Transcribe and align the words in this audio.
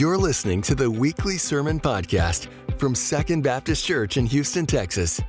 You're 0.00 0.16
listening 0.16 0.62
to 0.62 0.74
the 0.74 0.90
weekly 0.90 1.36
sermon 1.36 1.78
podcast 1.78 2.48
from 2.78 2.94
Second 2.94 3.42
Baptist 3.42 3.84
Church 3.84 4.16
in 4.16 4.24
Houston, 4.24 4.64
Texas. 4.64 5.20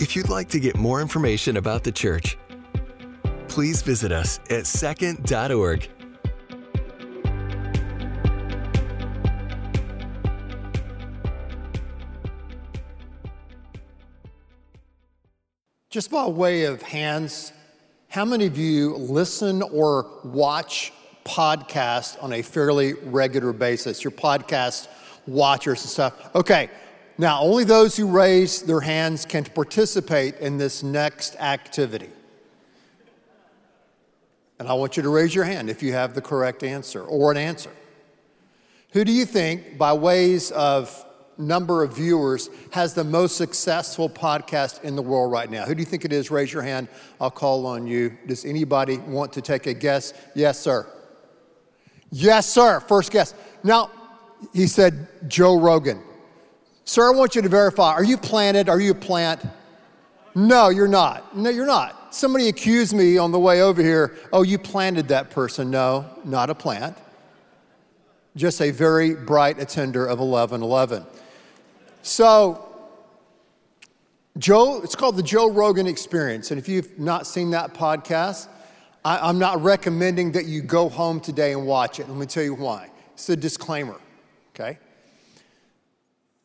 If 0.00 0.16
you'd 0.16 0.28
like 0.28 0.48
to 0.48 0.58
get 0.58 0.76
more 0.76 1.00
information 1.00 1.56
about 1.56 1.84
the 1.84 1.92
church, 1.92 2.36
please 3.46 3.80
visit 3.80 4.10
us 4.10 4.40
at 4.50 4.66
second.org. 4.66 5.88
Just 15.90 16.10
by 16.10 16.26
way 16.26 16.64
of 16.64 16.82
hands, 16.82 17.52
how 18.08 18.24
many 18.24 18.46
of 18.46 18.58
you 18.58 18.96
listen 18.96 19.62
or 19.62 20.10
watch 20.24 20.92
podcasts 21.26 22.22
on 22.22 22.32
a 22.32 22.42
fairly 22.42 22.94
regular 22.94 23.52
basis? 23.52 24.04
Your 24.04 24.12
podcast 24.12 24.88
watchers 25.26 25.82
and 25.82 25.90
stuff. 25.90 26.34
Okay, 26.34 26.70
now 27.18 27.42
only 27.42 27.64
those 27.64 27.96
who 27.96 28.06
raise 28.06 28.62
their 28.62 28.80
hands 28.80 29.24
can 29.24 29.44
participate 29.44 30.36
in 30.38 30.56
this 30.56 30.82
next 30.82 31.36
activity. 31.36 32.10
And 34.58 34.68
I 34.68 34.72
want 34.74 34.96
you 34.96 35.02
to 35.02 35.10
raise 35.10 35.34
your 35.34 35.44
hand 35.44 35.68
if 35.68 35.82
you 35.82 35.92
have 35.92 36.14
the 36.14 36.22
correct 36.22 36.62
answer 36.62 37.02
or 37.02 37.30
an 37.30 37.36
answer. 37.36 37.70
Who 38.92 39.04
do 39.04 39.12
you 39.12 39.26
think, 39.26 39.76
by 39.76 39.92
ways 39.92 40.50
of 40.52 41.04
number 41.36 41.82
of 41.82 41.94
viewers, 41.94 42.48
has 42.70 42.94
the 42.94 43.04
most 43.04 43.36
successful 43.36 44.08
podcast 44.08 44.82
in 44.82 44.96
the 44.96 45.02
world 45.02 45.30
right 45.30 45.50
now? 45.50 45.64
Who 45.66 45.74
do 45.74 45.80
you 45.80 45.86
think 45.86 46.06
it 46.06 46.12
is? 46.12 46.30
Raise 46.30 46.50
your 46.50 46.62
hand. 46.62 46.88
I'll 47.20 47.30
call 47.30 47.66
on 47.66 47.86
you. 47.86 48.16
Does 48.26 48.46
anybody 48.46 48.96
want 48.96 49.34
to 49.34 49.42
take 49.42 49.66
a 49.66 49.74
guess? 49.74 50.14
Yes, 50.34 50.58
sir. 50.58 50.86
Yes, 52.10 52.48
sir. 52.52 52.80
First 52.80 53.10
guess. 53.12 53.34
Now, 53.62 53.90
he 54.52 54.66
said 54.66 55.08
Joe 55.28 55.58
Rogan. 55.58 56.02
Sir, 56.84 57.12
I 57.12 57.16
want 57.16 57.34
you 57.34 57.42
to 57.42 57.48
verify. 57.48 57.92
Are 57.92 58.04
you 58.04 58.16
planted? 58.16 58.68
Are 58.68 58.80
you 58.80 58.92
a 58.92 58.94
plant? 58.94 59.44
No, 60.34 60.68
you're 60.68 60.86
not. 60.86 61.36
No, 61.36 61.50
you're 61.50 61.66
not. 61.66 62.14
Somebody 62.14 62.48
accused 62.48 62.94
me 62.94 63.18
on 63.18 63.32
the 63.32 63.38
way 63.38 63.62
over 63.62 63.82
here. 63.82 64.16
Oh, 64.32 64.42
you 64.42 64.58
planted 64.58 65.08
that 65.08 65.30
person. 65.30 65.70
No, 65.70 66.06
not 66.24 66.50
a 66.50 66.54
plant. 66.54 66.96
Just 68.36 68.60
a 68.60 68.70
very 68.70 69.14
bright 69.14 69.58
attender 69.58 70.04
of 70.04 70.20
1111. 70.20 71.06
So, 72.02 72.68
Joe, 74.38 74.82
it's 74.82 74.94
called 74.94 75.16
the 75.16 75.22
Joe 75.22 75.50
Rogan 75.50 75.86
Experience. 75.86 76.50
And 76.50 76.60
if 76.60 76.68
you've 76.68 76.98
not 76.98 77.26
seen 77.26 77.50
that 77.50 77.74
podcast, 77.74 78.48
I, 79.06 79.30
am 79.30 79.38
not 79.38 79.62
recommending 79.62 80.32
that 80.32 80.46
you 80.46 80.62
go 80.62 80.88
home 80.88 81.20
today 81.20 81.52
and 81.52 81.64
watch 81.64 82.00
it. 82.00 82.08
Let 82.08 82.18
me 82.18 82.26
tell 82.26 82.42
you 82.42 82.54
why. 82.54 82.90
It's 83.14 83.28
a 83.28 83.36
disclaimer, 83.36 84.00
okay? 84.52 84.78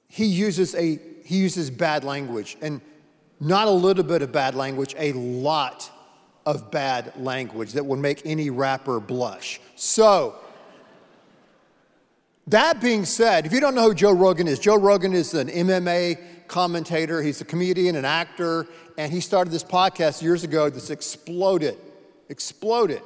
He 0.07 0.25
uses 0.25 0.75
a 0.75 0.99
he 1.25 1.37
uses 1.37 1.71
bad 1.71 2.03
language 2.03 2.57
and 2.61 2.79
not 3.39 3.67
a 3.67 3.71
little 3.71 4.03
bit 4.03 4.21
of 4.21 4.31
bad 4.31 4.53
language, 4.53 4.93
a 4.99 5.11
lot 5.13 5.89
of 6.45 6.69
bad 6.69 7.13
language 7.17 7.71
that 7.71 7.83
would 7.83 7.97
make 7.97 8.21
any 8.25 8.51
rapper 8.51 8.99
blush. 8.99 9.59
So, 9.75 10.35
that 12.45 12.79
being 12.79 13.05
said, 13.05 13.47
if 13.47 13.53
you 13.53 13.59
don't 13.59 13.73
know 13.73 13.89
who 13.89 13.95
Joe 13.95 14.11
Rogan 14.11 14.47
is, 14.47 14.59
Joe 14.59 14.77
Rogan 14.77 15.13
is 15.13 15.33
an 15.33 15.47
MMA 15.47 16.47
commentator, 16.47 17.23
he's 17.23 17.41
a 17.41 17.45
comedian, 17.45 17.95
an 17.95 18.05
actor, 18.05 18.67
and 18.99 19.11
he 19.11 19.19
started 19.19 19.51
this 19.51 19.63
podcast 19.63 20.21
years 20.21 20.43
ago 20.43 20.69
that's 20.69 20.91
exploded 20.91 21.77
exploded. 22.31 23.01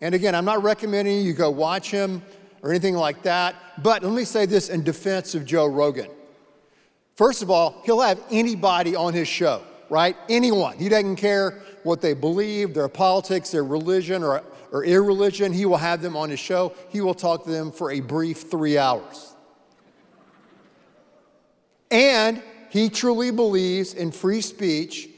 And 0.00 0.14
again, 0.14 0.34
I'm 0.34 0.44
not 0.44 0.62
recommending 0.62 1.20
you 1.20 1.34
go 1.34 1.50
watch 1.50 1.90
him 1.90 2.22
or 2.62 2.70
anything 2.70 2.94
like 2.94 3.22
that, 3.24 3.56
but 3.82 4.02
let 4.02 4.12
me 4.12 4.24
say 4.24 4.46
this 4.46 4.68
in 4.68 4.84
defense 4.84 5.34
of 5.34 5.44
Joe 5.44 5.66
Rogan. 5.66 6.08
First 7.16 7.42
of 7.42 7.50
all, 7.50 7.82
he'll 7.84 8.00
have 8.00 8.20
anybody 8.30 8.96
on 8.96 9.12
his 9.12 9.28
show, 9.28 9.62
right? 9.90 10.16
Anyone. 10.28 10.78
He 10.78 10.88
doesn't 10.88 11.16
care 11.16 11.60
what 11.82 12.00
they 12.00 12.14
believe, 12.14 12.72
their 12.72 12.88
politics, 12.88 13.50
their 13.50 13.64
religion, 13.64 14.22
or, 14.22 14.42
or 14.70 14.84
irreligion. 14.84 15.52
He 15.52 15.66
will 15.66 15.76
have 15.76 16.00
them 16.00 16.16
on 16.16 16.30
his 16.30 16.40
show. 16.40 16.72
He 16.88 17.00
will 17.00 17.14
talk 17.14 17.44
to 17.44 17.50
them 17.50 17.72
for 17.72 17.90
a 17.90 18.00
brief 18.00 18.42
three 18.42 18.78
hours. 18.78 19.34
And 21.90 22.42
he 22.70 22.88
truly 22.88 23.32
believes 23.32 23.92
in 23.92 24.12
free 24.12 24.40
speech 24.40 25.08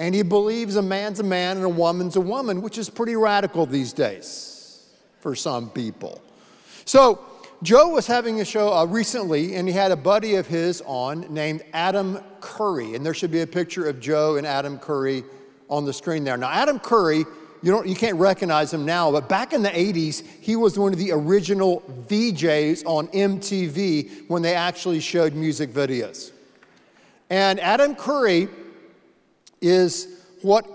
and 0.00 0.14
he 0.14 0.22
believes 0.22 0.76
a 0.76 0.82
man's 0.82 1.20
a 1.20 1.22
man 1.22 1.58
and 1.58 1.66
a 1.66 1.68
woman's 1.68 2.16
a 2.16 2.22
woman, 2.22 2.62
which 2.62 2.78
is 2.78 2.88
pretty 2.88 3.14
radical 3.16 3.66
these 3.66 3.92
days 3.92 4.88
for 5.20 5.34
some 5.34 5.68
people. 5.68 6.22
So, 6.86 7.20
Joe 7.62 7.90
was 7.90 8.06
having 8.06 8.40
a 8.40 8.44
show 8.46 8.72
uh, 8.72 8.86
recently, 8.86 9.56
and 9.56 9.68
he 9.68 9.74
had 9.74 9.90
a 9.90 9.96
buddy 9.96 10.36
of 10.36 10.46
his 10.46 10.82
on 10.86 11.26
named 11.28 11.62
Adam 11.74 12.18
Curry. 12.40 12.94
And 12.94 13.04
there 13.04 13.12
should 13.12 13.30
be 13.30 13.42
a 13.42 13.46
picture 13.46 13.86
of 13.86 14.00
Joe 14.00 14.38
and 14.38 14.46
Adam 14.46 14.78
Curry 14.78 15.22
on 15.68 15.84
the 15.84 15.92
screen 15.92 16.24
there. 16.24 16.38
Now, 16.38 16.48
Adam 16.48 16.78
Curry, 16.78 17.26
you, 17.62 17.70
don't, 17.70 17.86
you 17.86 17.94
can't 17.94 18.16
recognize 18.16 18.72
him 18.72 18.86
now, 18.86 19.12
but 19.12 19.28
back 19.28 19.52
in 19.52 19.62
the 19.62 19.68
80s, 19.68 20.26
he 20.40 20.56
was 20.56 20.78
one 20.78 20.94
of 20.94 20.98
the 20.98 21.12
original 21.12 21.82
VJs 22.08 22.86
on 22.86 23.08
MTV 23.08 24.30
when 24.30 24.40
they 24.40 24.54
actually 24.54 25.00
showed 25.00 25.34
music 25.34 25.70
videos. 25.70 26.32
And 27.28 27.60
Adam 27.60 27.94
Curry 27.94 28.48
is 29.60 30.08
what 30.42 30.66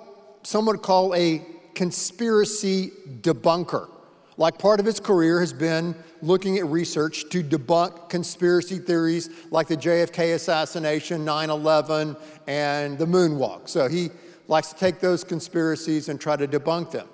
some 0.44 0.66
would 0.68 0.82
call 0.82 1.14
a 1.16 1.42
conspiracy 1.74 2.92
debunker. 3.22 3.90
Like 4.38 4.60
part 4.60 4.80
of 4.80 4.86
his 4.86 5.00
career 5.00 5.40
has 5.40 5.54
been 5.54 5.96
looking 6.22 6.58
at 6.58 6.66
research 6.66 7.30
to 7.30 7.42
debunk 7.42 8.10
conspiracy 8.10 8.80
theories 8.80 9.30
like 9.50 9.68
the 9.68 9.78
JFK 9.78 10.36
assassination, 10.36 11.24
9 11.24 11.50
11, 11.50 12.18
and 12.48 12.98
the 12.98 13.06
moonwalk. 13.06 13.70
So 13.70 13.88
he 13.88 14.10
likes 14.48 14.74
to 14.74 14.80
take 14.80 15.00
those 15.00 15.24
conspiracies 15.24 16.10
and 16.10 16.20
try 16.20 16.36
to 16.36 16.48
debunk 16.48 16.92
them. 16.92 17.08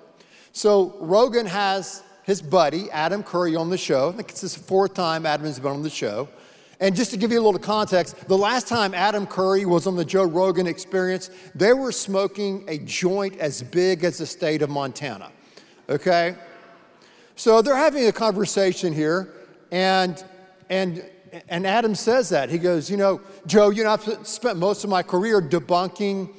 So 0.52 0.96
Rogan 1.00 1.46
has 1.46 2.02
his 2.24 2.42
buddy, 2.42 2.90
Adam 2.90 3.22
Curry, 3.22 3.56
on 3.56 3.70
the 3.70 3.78
show. 3.78 4.10
I 4.10 4.12
think 4.12 4.30
it's 4.30 4.40
his 4.40 4.56
fourth 4.56 4.94
time 4.94 5.24
Adam's 5.24 5.58
been 5.58 5.72
on 5.72 5.82
the 5.82 5.90
show. 5.90 6.28
And 6.82 6.96
just 6.96 7.12
to 7.12 7.16
give 7.16 7.30
you 7.30 7.40
a 7.40 7.44
little 7.44 7.60
context, 7.60 8.26
the 8.26 8.36
last 8.36 8.66
time 8.66 8.92
Adam 8.92 9.24
Curry 9.24 9.64
was 9.64 9.86
on 9.86 9.94
the 9.94 10.04
Joe 10.04 10.24
Rogan 10.24 10.66
experience, 10.66 11.30
they 11.54 11.72
were 11.72 11.92
smoking 11.92 12.64
a 12.66 12.78
joint 12.78 13.38
as 13.38 13.62
big 13.62 14.02
as 14.02 14.18
the 14.18 14.26
state 14.26 14.62
of 14.62 14.68
Montana. 14.68 15.30
Okay? 15.88 16.34
So 17.36 17.62
they're 17.62 17.76
having 17.76 18.08
a 18.08 18.12
conversation 18.12 18.92
here, 18.92 19.32
and, 19.70 20.24
and, 20.70 21.08
and 21.48 21.68
Adam 21.68 21.94
says 21.94 22.30
that. 22.30 22.50
He 22.50 22.58
goes, 22.58 22.90
You 22.90 22.96
know, 22.96 23.20
Joe, 23.46 23.70
you 23.70 23.84
know, 23.84 23.90
I've 23.90 24.26
spent 24.26 24.58
most 24.58 24.82
of 24.82 24.90
my 24.90 25.04
career 25.04 25.40
debunking 25.40 26.34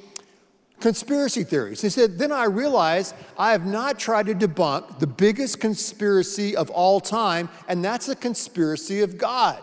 conspiracy 0.78 1.44
theories. 1.44 1.80
He 1.80 1.88
said, 1.88 2.18
Then 2.18 2.32
I 2.32 2.44
realized 2.44 3.14
I 3.38 3.52
have 3.52 3.64
not 3.64 3.98
tried 3.98 4.26
to 4.26 4.34
debunk 4.34 4.98
the 4.98 5.06
biggest 5.06 5.58
conspiracy 5.58 6.54
of 6.54 6.68
all 6.68 7.00
time, 7.00 7.48
and 7.66 7.82
that's 7.82 8.04
the 8.04 8.16
conspiracy 8.16 9.00
of 9.00 9.16
God. 9.16 9.62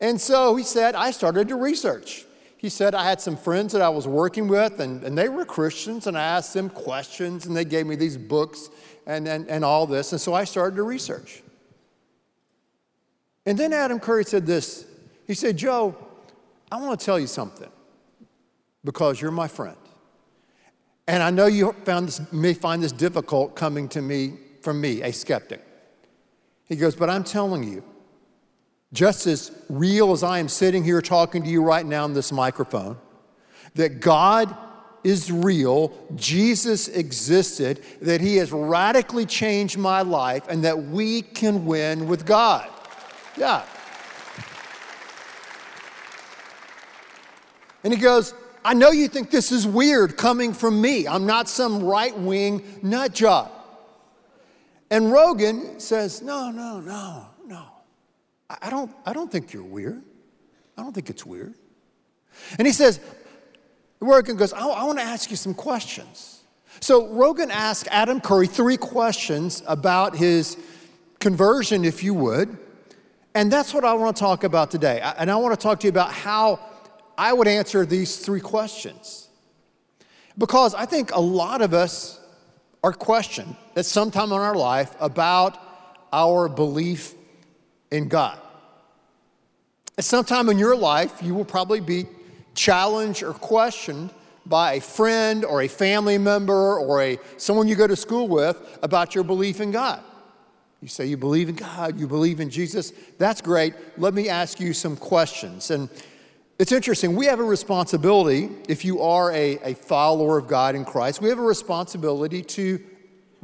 And 0.00 0.20
so 0.20 0.56
he 0.56 0.64
said, 0.64 0.94
I 0.94 1.10
started 1.10 1.48
to 1.48 1.56
research. 1.56 2.24
He 2.58 2.68
said, 2.68 2.94
I 2.94 3.04
had 3.04 3.20
some 3.20 3.36
friends 3.36 3.72
that 3.72 3.82
I 3.82 3.88
was 3.88 4.06
working 4.06 4.48
with, 4.48 4.80
and, 4.80 5.02
and 5.04 5.16
they 5.16 5.28
were 5.28 5.44
Christians, 5.44 6.06
and 6.06 6.16
I 6.16 6.22
asked 6.22 6.54
them 6.54 6.70
questions, 6.70 7.46
and 7.46 7.56
they 7.56 7.64
gave 7.64 7.86
me 7.86 7.96
these 7.96 8.16
books 8.16 8.70
and, 9.06 9.28
and, 9.28 9.48
and 9.48 9.64
all 9.64 9.86
this. 9.86 10.12
And 10.12 10.20
so 10.20 10.34
I 10.34 10.44
started 10.44 10.76
to 10.76 10.82
research. 10.82 11.42
And 13.44 13.56
then 13.56 13.72
Adam 13.72 14.00
Curry 14.00 14.24
said 14.24 14.46
this 14.46 14.86
He 15.26 15.34
said, 15.34 15.56
Joe, 15.56 15.94
I 16.70 16.80
want 16.80 16.98
to 16.98 17.06
tell 17.06 17.18
you 17.18 17.28
something 17.28 17.70
because 18.84 19.20
you're 19.20 19.30
my 19.30 19.48
friend. 19.48 19.76
And 21.06 21.22
I 21.22 21.30
know 21.30 21.46
you 21.46 21.72
found 21.84 22.08
this, 22.08 22.32
may 22.32 22.54
find 22.54 22.82
this 22.82 22.92
difficult 22.92 23.54
coming 23.54 23.88
to 23.90 24.02
me 24.02 24.34
from 24.62 24.80
me, 24.80 25.02
a 25.02 25.12
skeptic. 25.12 25.64
He 26.64 26.74
goes, 26.74 26.96
But 26.96 27.10
I'm 27.10 27.22
telling 27.22 27.62
you, 27.62 27.84
just 28.92 29.26
as 29.26 29.50
real 29.68 30.12
as 30.12 30.22
I 30.22 30.38
am 30.38 30.48
sitting 30.48 30.84
here 30.84 31.02
talking 31.02 31.42
to 31.42 31.48
you 31.48 31.62
right 31.62 31.84
now 31.84 32.04
in 32.04 32.14
this 32.14 32.32
microphone, 32.32 32.96
that 33.74 34.00
God 34.00 34.56
is 35.04 35.30
real, 35.30 35.92
Jesus 36.16 36.88
existed, 36.88 37.82
that 38.00 38.20
He 38.20 38.36
has 38.36 38.50
radically 38.52 39.26
changed 39.26 39.78
my 39.78 40.02
life, 40.02 40.48
and 40.48 40.64
that 40.64 40.84
we 40.84 41.22
can 41.22 41.64
win 41.66 42.08
with 42.08 42.26
God. 42.26 42.68
Yeah. 43.36 43.64
And 47.84 47.94
he 47.94 48.00
goes, 48.00 48.34
I 48.64 48.74
know 48.74 48.90
you 48.90 49.06
think 49.06 49.30
this 49.30 49.52
is 49.52 49.64
weird 49.64 50.16
coming 50.16 50.52
from 50.52 50.80
me. 50.80 51.06
I'm 51.06 51.24
not 51.24 51.48
some 51.48 51.84
right 51.84 52.18
wing 52.18 52.64
nut 52.82 53.14
job. 53.14 53.52
And 54.90 55.12
Rogan 55.12 55.78
says, 55.78 56.20
No, 56.20 56.50
no, 56.50 56.80
no. 56.80 57.26
I 58.48 58.70
don't, 58.70 58.90
I 59.04 59.12
don't 59.12 59.30
think 59.30 59.52
you're 59.52 59.62
weird. 59.62 60.02
I 60.76 60.82
don't 60.82 60.92
think 60.92 61.10
it's 61.10 61.26
weird. 61.26 61.54
And 62.58 62.66
he 62.66 62.72
says, 62.72 63.00
Rogan 64.00 64.36
goes, 64.36 64.52
I, 64.52 64.66
I 64.66 64.84
want 64.84 64.98
to 64.98 65.04
ask 65.04 65.30
you 65.30 65.36
some 65.36 65.54
questions. 65.54 66.42
So 66.80 67.08
Rogan 67.08 67.50
asked 67.50 67.88
Adam 67.90 68.20
Curry 68.20 68.46
three 68.46 68.76
questions 68.76 69.62
about 69.66 70.16
his 70.16 70.56
conversion, 71.18 71.84
if 71.84 72.04
you 72.04 72.14
would. 72.14 72.56
And 73.34 73.50
that's 73.50 73.74
what 73.74 73.84
I 73.84 73.94
want 73.94 74.16
to 74.16 74.20
talk 74.20 74.44
about 74.44 74.70
today. 74.70 75.00
And 75.18 75.30
I 75.30 75.36
want 75.36 75.58
to 75.58 75.62
talk 75.62 75.80
to 75.80 75.86
you 75.86 75.90
about 75.90 76.12
how 76.12 76.60
I 77.18 77.32
would 77.32 77.48
answer 77.48 77.84
these 77.86 78.18
three 78.18 78.40
questions. 78.40 79.28
Because 80.38 80.74
I 80.74 80.84
think 80.84 81.12
a 81.12 81.20
lot 81.20 81.62
of 81.62 81.72
us 81.72 82.20
are 82.84 82.92
questioned 82.92 83.56
at 83.74 83.86
some 83.86 84.10
time 84.10 84.32
in 84.32 84.38
our 84.38 84.54
life 84.54 84.94
about 85.00 85.58
our 86.12 86.48
belief 86.48 87.14
in 87.90 88.08
God. 88.08 88.38
At 89.98 90.04
some 90.04 90.24
time 90.24 90.48
in 90.48 90.58
your 90.58 90.76
life, 90.76 91.22
you 91.22 91.34
will 91.34 91.44
probably 91.44 91.80
be 91.80 92.06
challenged 92.54 93.22
or 93.22 93.32
questioned 93.32 94.10
by 94.44 94.74
a 94.74 94.80
friend 94.80 95.44
or 95.44 95.62
a 95.62 95.68
family 95.68 96.18
member 96.18 96.78
or 96.78 97.02
a, 97.02 97.18
someone 97.36 97.66
you 97.66 97.74
go 97.74 97.86
to 97.86 97.96
school 97.96 98.28
with 98.28 98.78
about 98.82 99.14
your 99.14 99.24
belief 99.24 99.60
in 99.60 99.70
God. 99.70 100.02
You 100.80 100.88
say 100.88 101.06
you 101.06 101.16
believe 101.16 101.48
in 101.48 101.56
God, 101.56 101.98
you 101.98 102.06
believe 102.06 102.38
in 102.40 102.50
Jesus. 102.50 102.92
That's 103.18 103.40
great. 103.40 103.74
Let 103.96 104.14
me 104.14 104.28
ask 104.28 104.60
you 104.60 104.72
some 104.72 104.96
questions. 104.96 105.70
And 105.70 105.88
it's 106.58 106.72
interesting. 106.72 107.16
We 107.16 107.26
have 107.26 107.40
a 107.40 107.44
responsibility, 107.44 108.50
if 108.68 108.84
you 108.84 109.00
are 109.00 109.32
a, 109.32 109.58
a 109.62 109.74
follower 109.74 110.38
of 110.38 110.46
God 110.46 110.74
in 110.74 110.84
Christ, 110.84 111.20
we 111.20 111.28
have 111.28 111.38
a 111.38 111.42
responsibility 111.42 112.42
to 112.42 112.80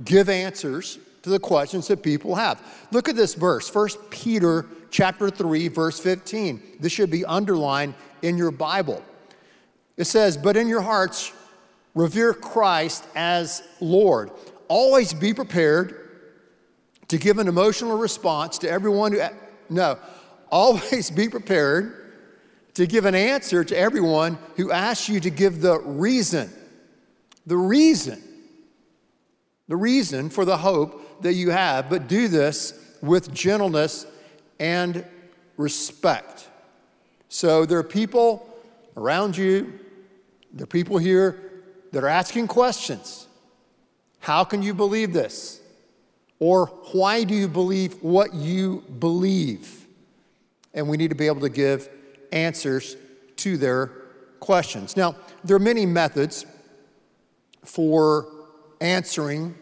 give 0.04 0.28
answers 0.28 0.98
to 1.22 1.30
the 1.30 1.38
questions 1.38 1.88
that 1.88 2.02
people 2.02 2.34
have. 2.34 2.60
Look 2.90 3.08
at 3.08 3.16
this 3.16 3.34
verse, 3.34 3.72
1 3.72 3.88
Peter 4.10 4.66
chapter 4.90 5.30
3, 5.30 5.68
verse 5.68 5.98
15. 5.98 6.62
This 6.80 6.92
should 6.92 7.10
be 7.10 7.24
underlined 7.24 7.94
in 8.22 8.36
your 8.36 8.50
Bible. 8.50 9.02
It 9.96 10.04
says, 10.04 10.36
But 10.36 10.56
in 10.56 10.68
your 10.68 10.82
hearts, 10.82 11.32
revere 11.94 12.34
Christ 12.34 13.06
as 13.14 13.62
Lord. 13.80 14.30
Always 14.68 15.12
be 15.12 15.34
prepared 15.34 15.98
to 17.08 17.18
give 17.18 17.38
an 17.38 17.48
emotional 17.48 17.98
response 17.98 18.58
to 18.58 18.70
everyone 18.70 19.12
who, 19.12 19.20
no, 19.68 19.98
always 20.50 21.10
be 21.10 21.28
prepared 21.28 21.98
to 22.74 22.86
give 22.86 23.04
an 23.04 23.14
answer 23.14 23.64
to 23.64 23.76
everyone 23.76 24.38
who 24.56 24.72
asks 24.72 25.08
you 25.08 25.20
to 25.20 25.30
give 25.30 25.60
the 25.60 25.78
reason, 25.80 26.50
the 27.44 27.56
reason, 27.56 28.22
the 29.68 29.76
reason 29.76 30.30
for 30.30 30.44
the 30.44 30.58
hope 30.58 31.22
that 31.22 31.34
you 31.34 31.50
have, 31.50 31.88
but 31.88 32.08
do 32.08 32.28
this 32.28 32.74
with 33.00 33.32
gentleness 33.32 34.06
and 34.58 35.04
respect. 35.56 36.48
So 37.28 37.64
there 37.64 37.78
are 37.78 37.84
people 37.84 38.48
around 38.96 39.36
you, 39.36 39.78
there 40.52 40.64
are 40.64 40.66
people 40.66 40.98
here 40.98 41.38
that 41.92 42.04
are 42.04 42.08
asking 42.08 42.48
questions. 42.48 43.26
How 44.20 44.44
can 44.44 44.62
you 44.62 44.74
believe 44.74 45.12
this? 45.12 45.60
Or 46.38 46.66
why 46.92 47.24
do 47.24 47.34
you 47.34 47.48
believe 47.48 48.02
what 48.02 48.34
you 48.34 48.82
believe? 48.98 49.86
And 50.74 50.88
we 50.88 50.96
need 50.96 51.10
to 51.10 51.16
be 51.16 51.26
able 51.26 51.40
to 51.40 51.48
give 51.48 51.88
answers 52.32 52.96
to 53.36 53.56
their 53.56 53.86
questions. 54.40 54.96
Now, 54.96 55.16
there 55.44 55.56
are 55.56 55.60
many 55.60 55.86
methods 55.86 56.46
for 57.64 58.26
answering 58.82 59.54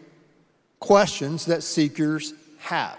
questions 0.79 1.45
that 1.45 1.63
seekers 1.63 2.33
have. 2.59 2.97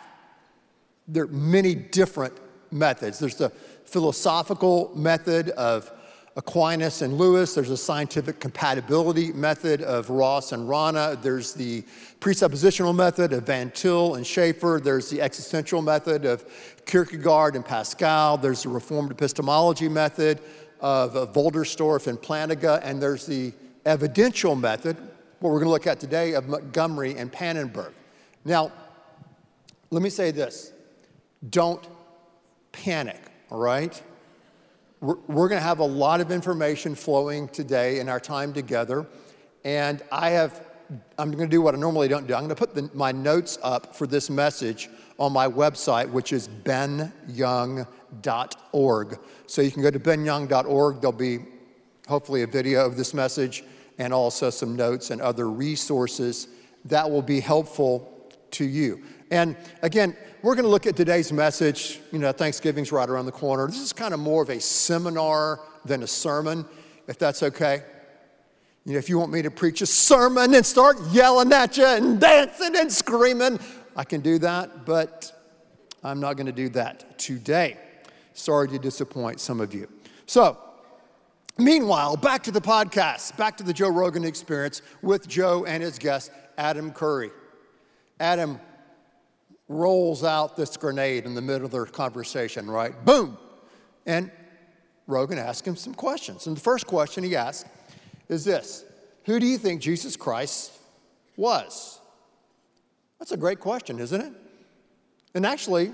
There 1.08 1.24
are 1.24 1.28
many 1.28 1.74
different 1.74 2.34
methods. 2.70 3.18
There's 3.18 3.34
the 3.34 3.50
philosophical 3.84 4.92
method 4.94 5.50
of 5.50 5.90
Aquinas 6.34 7.02
and 7.02 7.18
Lewis. 7.18 7.54
There's 7.54 7.68
a 7.68 7.76
scientific 7.76 8.40
compatibility 8.40 9.32
method 9.32 9.82
of 9.82 10.08
Ross 10.08 10.52
and 10.52 10.66
Rana. 10.66 11.18
There's 11.20 11.52
the 11.52 11.82
presuppositional 12.20 12.94
method 12.94 13.34
of 13.34 13.42
Van 13.42 13.70
Til 13.72 14.14
and 14.14 14.26
Schaeffer. 14.26 14.80
There's 14.82 15.10
the 15.10 15.20
existential 15.20 15.82
method 15.82 16.24
of 16.24 16.46
Kierkegaard 16.86 17.54
and 17.54 17.64
Pascal. 17.64 18.38
There's 18.38 18.62
the 18.62 18.70
reformed 18.70 19.10
epistemology 19.10 19.90
method 19.90 20.40
of, 20.80 21.34
Wolterstorff 21.34 22.06
and 22.06 22.18
Plantinga. 22.18 22.80
And 22.82 23.02
there's 23.02 23.26
the 23.26 23.52
evidential 23.84 24.54
method, 24.54 24.96
what 25.42 25.50
we're 25.50 25.58
going 25.58 25.66
to 25.66 25.72
look 25.72 25.88
at 25.88 25.98
today, 25.98 26.34
of 26.34 26.48
Montgomery 26.48 27.16
and 27.16 27.32
Pannenberg. 27.32 27.92
Now, 28.44 28.70
let 29.90 30.00
me 30.02 30.08
say 30.08 30.30
this 30.30 30.72
don't 31.50 31.84
panic, 32.70 33.20
all 33.50 33.58
right? 33.58 34.00
We're, 35.00 35.16
we're 35.26 35.48
going 35.48 35.60
to 35.60 35.66
have 35.66 35.80
a 35.80 35.84
lot 35.84 36.20
of 36.20 36.30
information 36.30 36.94
flowing 36.94 37.48
today 37.48 37.98
in 37.98 38.08
our 38.08 38.20
time 38.20 38.52
together. 38.52 39.04
And 39.64 40.00
I 40.12 40.30
have, 40.30 40.64
I'm 41.18 41.32
going 41.32 41.48
to 41.48 41.50
do 41.50 41.60
what 41.60 41.74
I 41.74 41.78
normally 41.78 42.06
don't 42.06 42.28
do. 42.28 42.34
I'm 42.34 42.46
going 42.46 42.50
to 42.50 42.54
put 42.54 42.76
the, 42.76 42.88
my 42.94 43.10
notes 43.10 43.58
up 43.64 43.96
for 43.96 44.06
this 44.06 44.30
message 44.30 44.88
on 45.18 45.32
my 45.32 45.48
website, 45.48 46.08
which 46.08 46.32
is 46.32 46.46
benyoung.org. 46.46 47.88
So 49.48 49.60
you 49.60 49.72
can 49.72 49.82
go 49.82 49.90
to 49.90 49.98
benyoung.org. 49.98 51.00
There'll 51.00 51.12
be 51.12 51.40
hopefully 52.06 52.42
a 52.42 52.46
video 52.46 52.86
of 52.86 52.96
this 52.96 53.12
message 53.12 53.64
and 54.02 54.12
also 54.12 54.50
some 54.50 54.74
notes 54.74 55.10
and 55.10 55.20
other 55.20 55.48
resources 55.48 56.48
that 56.86 57.08
will 57.08 57.22
be 57.22 57.38
helpful 57.38 58.32
to 58.50 58.64
you. 58.64 59.00
And 59.30 59.56
again, 59.82 60.16
we're 60.42 60.56
going 60.56 60.64
to 60.64 60.70
look 60.70 60.88
at 60.88 60.96
today's 60.96 61.32
message. 61.32 62.00
You 62.10 62.18
know, 62.18 62.32
Thanksgiving's 62.32 62.90
right 62.90 63.08
around 63.08 63.26
the 63.26 63.32
corner. 63.32 63.68
This 63.68 63.78
is 63.78 63.92
kind 63.92 64.12
of 64.12 64.18
more 64.18 64.42
of 64.42 64.50
a 64.50 64.60
seminar 64.60 65.60
than 65.84 66.02
a 66.02 66.08
sermon, 66.08 66.66
if 67.06 67.16
that's 67.16 67.44
okay. 67.44 67.84
You 68.84 68.94
know, 68.94 68.98
if 68.98 69.08
you 69.08 69.20
want 69.20 69.30
me 69.30 69.40
to 69.42 69.52
preach 69.52 69.82
a 69.82 69.86
sermon 69.86 70.52
and 70.52 70.66
start 70.66 70.96
yelling 71.12 71.52
at 71.52 71.76
you 71.76 71.86
and 71.86 72.20
dancing 72.20 72.74
and 72.74 72.92
screaming, 72.92 73.60
I 73.94 74.02
can 74.02 74.20
do 74.20 74.40
that, 74.40 74.84
but 74.84 75.32
I'm 76.02 76.18
not 76.18 76.36
going 76.36 76.46
to 76.46 76.52
do 76.52 76.70
that 76.70 77.20
today. 77.20 77.76
Sorry 78.34 78.66
to 78.66 78.80
disappoint 78.80 79.38
some 79.38 79.60
of 79.60 79.72
you. 79.72 79.88
So, 80.26 80.58
meanwhile, 81.58 82.16
back 82.16 82.42
to 82.44 82.50
the 82.50 82.60
podcast, 82.60 83.36
back 83.36 83.56
to 83.58 83.62
the 83.62 83.72
Joe 83.72 83.88
Rogan 83.88 84.24
experience 84.24 84.82
with 85.02 85.28
Joe 85.28 85.64
and 85.64 85.82
his 85.82 85.98
guest, 85.98 86.30
Adam 86.56 86.92
Curry. 86.92 87.30
Adam, 88.20 88.60
rolls 89.72 90.22
out 90.22 90.56
this 90.56 90.76
grenade 90.76 91.24
in 91.24 91.34
the 91.34 91.40
middle 91.40 91.64
of 91.64 91.70
their 91.70 91.86
conversation, 91.86 92.70
right? 92.70 93.04
Boom. 93.04 93.38
And 94.06 94.30
Rogan 95.06 95.38
asks 95.38 95.66
him 95.66 95.76
some 95.76 95.94
questions. 95.94 96.46
And 96.46 96.56
the 96.56 96.60
first 96.60 96.86
question 96.86 97.24
he 97.24 97.34
asks 97.36 97.68
is 98.28 98.44
this 98.44 98.84
Who 99.24 99.40
do 99.40 99.46
you 99.46 99.58
think 99.58 99.80
Jesus 99.80 100.16
Christ 100.16 100.72
was? 101.36 102.00
That's 103.18 103.32
a 103.32 103.36
great 103.36 103.60
question, 103.60 103.98
isn't 103.98 104.20
it? 104.20 104.32
And 105.34 105.46
actually, 105.46 105.92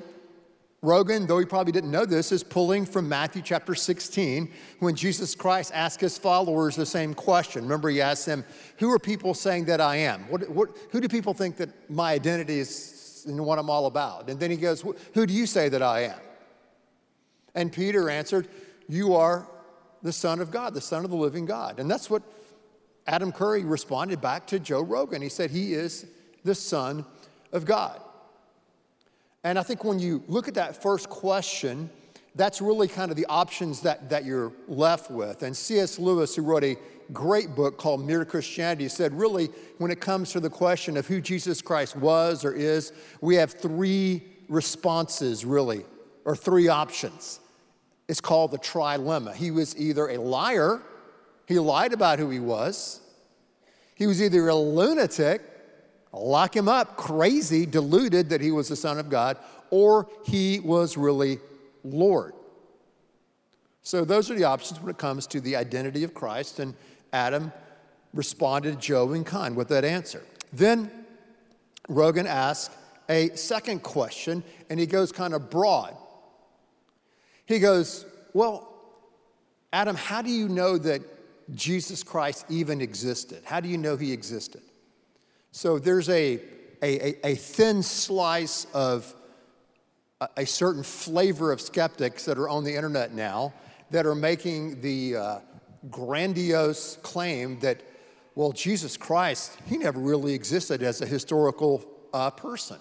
Rogan, 0.80 1.26
though 1.26 1.38
he 1.38 1.44
probably 1.44 1.72
didn't 1.72 1.90
know 1.90 2.06
this, 2.06 2.30
is 2.30 2.44
pulling 2.44 2.86
from 2.86 3.08
Matthew 3.08 3.42
chapter 3.42 3.74
16 3.74 4.50
when 4.78 4.94
Jesus 4.94 5.34
Christ 5.34 5.72
asked 5.74 6.00
his 6.00 6.16
followers 6.16 6.76
the 6.76 6.86
same 6.86 7.14
question. 7.14 7.62
Remember, 7.62 7.88
he 7.88 8.00
asked 8.00 8.26
them, 8.26 8.44
Who 8.78 8.92
are 8.92 8.98
people 8.98 9.34
saying 9.34 9.64
that 9.64 9.80
I 9.80 9.96
am? 9.96 10.22
What, 10.28 10.48
what, 10.48 10.68
who 10.90 11.00
do 11.00 11.08
people 11.08 11.34
think 11.34 11.56
that 11.56 11.90
my 11.90 12.12
identity 12.12 12.60
is 12.60 12.98
and 13.26 13.44
what 13.44 13.58
I'm 13.58 13.70
all 13.70 13.86
about. 13.86 14.28
And 14.28 14.38
then 14.40 14.50
he 14.50 14.56
goes, 14.56 14.84
Who 15.14 15.26
do 15.26 15.32
you 15.32 15.46
say 15.46 15.68
that 15.68 15.82
I 15.82 16.04
am? 16.04 16.18
And 17.54 17.72
Peter 17.72 18.10
answered, 18.10 18.48
You 18.88 19.14
are 19.14 19.46
the 20.02 20.12
Son 20.12 20.40
of 20.40 20.50
God, 20.50 20.74
the 20.74 20.80
Son 20.80 21.04
of 21.04 21.10
the 21.10 21.16
living 21.16 21.46
God. 21.46 21.78
And 21.78 21.90
that's 21.90 22.10
what 22.10 22.22
Adam 23.06 23.32
Curry 23.32 23.64
responded 23.64 24.20
back 24.20 24.46
to 24.48 24.58
Joe 24.58 24.82
Rogan. 24.82 25.22
He 25.22 25.28
said, 25.28 25.50
He 25.50 25.74
is 25.74 26.06
the 26.44 26.54
Son 26.54 27.04
of 27.52 27.64
God. 27.64 28.00
And 29.44 29.58
I 29.58 29.62
think 29.62 29.84
when 29.84 29.98
you 29.98 30.22
look 30.26 30.48
at 30.48 30.54
that 30.54 30.82
first 30.82 31.08
question, 31.08 31.90
that's 32.34 32.60
really 32.60 32.88
kind 32.88 33.10
of 33.10 33.16
the 33.16 33.26
options 33.26 33.80
that, 33.82 34.10
that 34.10 34.24
you're 34.24 34.52
left 34.66 35.10
with. 35.10 35.42
And 35.42 35.56
C.S. 35.56 35.98
Lewis, 35.98 36.34
who 36.34 36.42
wrote 36.42 36.64
a 36.64 36.76
great 37.12 37.54
book 37.54 37.78
called 37.78 38.06
Mere 38.06 38.24
Christianity 38.24 38.88
said, 38.88 39.12
really, 39.12 39.48
when 39.78 39.90
it 39.90 40.00
comes 40.00 40.32
to 40.32 40.40
the 40.40 40.50
question 40.50 40.96
of 40.96 41.06
who 41.06 41.20
Jesus 41.20 41.62
Christ 41.62 41.96
was 41.96 42.44
or 42.44 42.52
is, 42.52 42.92
we 43.20 43.36
have 43.36 43.52
three 43.52 44.22
responses, 44.48 45.44
really, 45.44 45.84
or 46.24 46.36
three 46.36 46.68
options. 46.68 47.40
It's 48.08 48.20
called 48.20 48.50
the 48.50 48.58
trilemma. 48.58 49.34
He 49.34 49.50
was 49.50 49.76
either 49.78 50.08
a 50.08 50.18
liar, 50.18 50.80
he 51.46 51.58
lied 51.58 51.92
about 51.92 52.18
who 52.18 52.30
he 52.30 52.40
was, 52.40 53.00
he 53.94 54.06
was 54.06 54.22
either 54.22 54.48
a 54.48 54.54
lunatic, 54.54 55.42
lock 56.18 56.54
him 56.54 56.68
up, 56.68 56.96
crazy, 56.96 57.66
deluded 57.66 58.30
that 58.30 58.40
he 58.40 58.50
was 58.50 58.68
the 58.68 58.76
Son 58.76 58.98
of 58.98 59.08
God, 59.08 59.36
or 59.70 60.08
he 60.24 60.60
was 60.60 60.96
really 60.96 61.38
Lord. 61.84 62.34
So, 63.82 64.04
those 64.04 64.30
are 64.30 64.34
the 64.34 64.44
options 64.44 64.80
when 64.80 64.90
it 64.90 64.98
comes 64.98 65.26
to 65.28 65.40
the 65.40 65.56
identity 65.56 66.04
of 66.04 66.12
Christ. 66.12 66.58
And 66.58 66.74
Adam 67.12 67.52
responded 68.12 68.80
Joe 68.80 69.12
in 69.12 69.24
kind 69.24 69.56
with 69.56 69.68
that 69.68 69.84
answer. 69.84 70.22
Then 70.52 70.90
Rogan 71.88 72.26
asked 72.26 72.72
a 73.08 73.30
second 73.30 73.82
question, 73.82 74.42
and 74.68 74.78
he 74.78 74.86
goes 74.86 75.12
kind 75.12 75.32
of 75.32 75.48
broad. 75.50 75.96
He 77.46 77.58
goes, 77.58 78.04
Well, 78.34 78.68
Adam, 79.72 79.96
how 79.96 80.22
do 80.22 80.30
you 80.30 80.48
know 80.48 80.76
that 80.78 81.02
Jesus 81.54 82.02
Christ 82.02 82.44
even 82.50 82.80
existed? 82.80 83.42
How 83.44 83.60
do 83.60 83.68
you 83.68 83.78
know 83.78 83.96
he 83.96 84.12
existed? 84.12 84.62
So 85.58 85.80
there's 85.80 86.08
a, 86.08 86.38
a, 86.80 87.26
a 87.26 87.34
thin 87.34 87.82
slice 87.82 88.68
of 88.72 89.12
a, 90.20 90.28
a 90.36 90.46
certain 90.46 90.84
flavor 90.84 91.50
of 91.50 91.60
skeptics 91.60 92.26
that 92.26 92.38
are 92.38 92.48
on 92.48 92.62
the 92.62 92.76
internet 92.76 93.12
now 93.12 93.52
that 93.90 94.06
are 94.06 94.14
making 94.14 94.80
the 94.82 95.16
uh, 95.16 95.38
grandiose 95.90 96.98
claim 97.02 97.58
that, 97.58 97.82
well, 98.36 98.52
Jesus 98.52 98.96
Christ, 98.96 99.58
he 99.66 99.78
never 99.78 99.98
really 99.98 100.32
existed 100.32 100.80
as 100.80 101.02
a 101.02 101.06
historical 101.06 101.84
uh, 102.12 102.30
person. 102.30 102.78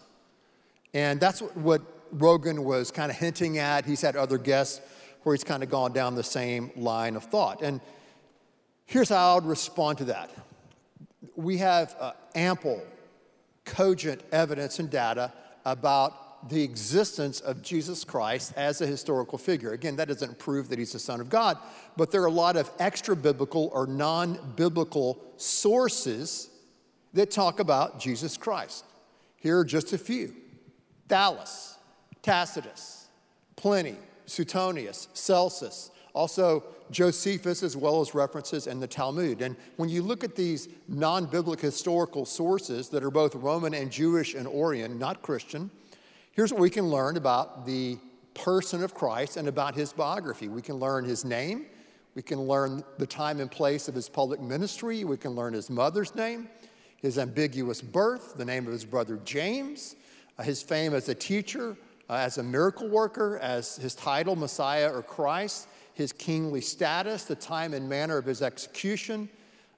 And 0.93 1.19
that's 1.19 1.41
what, 1.41 1.57
what 1.57 1.81
Rogan 2.11 2.63
was 2.63 2.91
kind 2.91 3.09
of 3.09 3.17
hinting 3.17 3.57
at. 3.57 3.85
He's 3.85 4.01
had 4.01 4.15
other 4.15 4.37
guests 4.37 4.81
where 5.23 5.33
he's 5.33 5.43
kind 5.43 5.63
of 5.63 5.71
gone 5.71 5.93
down 5.93 6.13
the 6.13 6.21
same 6.21 6.69
line 6.75 7.15
of 7.15 7.23
thought. 7.23 7.63
And 7.63 7.81
here's 8.85 9.09
how 9.09 9.31
I 9.31 9.33
would 9.33 9.45
respond 9.45 9.97
to 9.97 10.05
that 10.05 10.29
we 11.35 11.57
have 11.57 11.95
uh, 11.99 12.11
ample, 12.35 12.83
cogent 13.65 14.21
evidence 14.31 14.79
and 14.79 14.89
data 14.89 15.33
about 15.65 16.49
the 16.49 16.63
existence 16.63 17.39
of 17.39 17.61
Jesus 17.61 18.03
Christ 18.03 18.53
as 18.55 18.81
a 18.81 18.87
historical 18.87 19.37
figure. 19.37 19.71
Again, 19.71 19.95
that 19.97 20.07
doesn't 20.07 20.37
prove 20.37 20.69
that 20.69 20.79
he's 20.79 20.93
the 20.93 20.99
Son 20.99 21.19
of 21.19 21.29
God, 21.29 21.57
but 21.95 22.11
there 22.11 22.21
are 22.21 22.27
a 22.27 22.31
lot 22.31 22.55
of 22.55 22.69
extra 22.79 23.15
biblical 23.15 23.69
or 23.73 23.87
non 23.87 24.53
biblical 24.55 25.19
sources 25.37 26.49
that 27.13 27.31
talk 27.31 27.59
about 27.59 27.99
Jesus 27.99 28.37
Christ. 28.37 28.85
Here 29.37 29.57
are 29.57 29.65
just 29.65 29.93
a 29.93 29.97
few 29.97 30.33
Thallus, 31.09 31.75
Tacitus, 32.21 33.07
Pliny, 33.55 33.95
Suetonius, 34.25 35.07
Celsus, 35.13 35.89
also 36.17 36.63
Josephus, 36.89 37.63
as 37.63 37.77
well 37.77 38.01
as 38.01 38.15
references 38.15 38.65
in 38.67 38.79
the 38.79 38.87
Talmud. 38.87 39.41
And 39.41 39.55
when 39.75 39.87
you 39.87 40.01
look 40.01 40.23
at 40.23 40.35
these 40.35 40.67
non 40.87 41.25
biblical 41.25 41.69
historical 41.69 42.25
sources 42.25 42.89
that 42.89 43.03
are 43.03 43.11
both 43.11 43.35
Roman 43.35 43.73
and 43.73 43.91
Jewish 43.91 44.33
and 44.33 44.47
Oriental, 44.47 44.97
not 44.97 45.21
Christian, 45.21 45.69
here's 46.31 46.51
what 46.51 46.61
we 46.61 46.69
can 46.69 46.89
learn 46.89 47.17
about 47.17 47.65
the 47.65 47.97
person 48.33 48.83
of 48.83 48.93
Christ 48.93 49.37
and 49.37 49.47
about 49.47 49.75
his 49.75 49.93
biography. 49.93 50.47
We 50.47 50.61
can 50.61 50.75
learn 50.75 51.05
his 51.05 51.23
name, 51.23 51.67
we 52.15 52.21
can 52.21 52.41
learn 52.41 52.83
the 52.97 53.07
time 53.07 53.39
and 53.39 53.49
place 53.49 53.87
of 53.87 53.95
his 53.95 54.09
public 54.09 54.41
ministry, 54.41 55.03
we 55.03 55.17
can 55.17 55.31
learn 55.31 55.53
his 55.53 55.69
mother's 55.69 56.15
name, 56.15 56.49
his 56.97 57.17
ambiguous 57.17 57.81
birth, 57.81 58.35
the 58.35 58.45
name 58.45 58.65
of 58.65 58.73
his 58.73 58.85
brother 58.85 59.19
James, 59.23 59.95
uh, 60.39 60.43
his 60.43 60.63
fame 60.63 60.93
as 60.93 61.09
a 61.09 61.15
teacher, 61.15 61.77
uh, 62.09 62.13
as 62.13 62.37
a 62.37 62.43
miracle 62.43 62.87
worker, 62.87 63.37
as 63.39 63.75
his 63.75 63.93
title, 63.93 64.35
Messiah 64.35 64.91
or 64.91 65.03
Christ, 65.03 65.67
his 65.97 66.13
kingly 66.13 66.61
status, 66.61 67.23
the 67.23 67.35
time 67.35 67.73
and 67.73 67.89
manner 67.89 68.19
of 68.19 68.25
his 68.25 68.43
execution, 68.43 69.27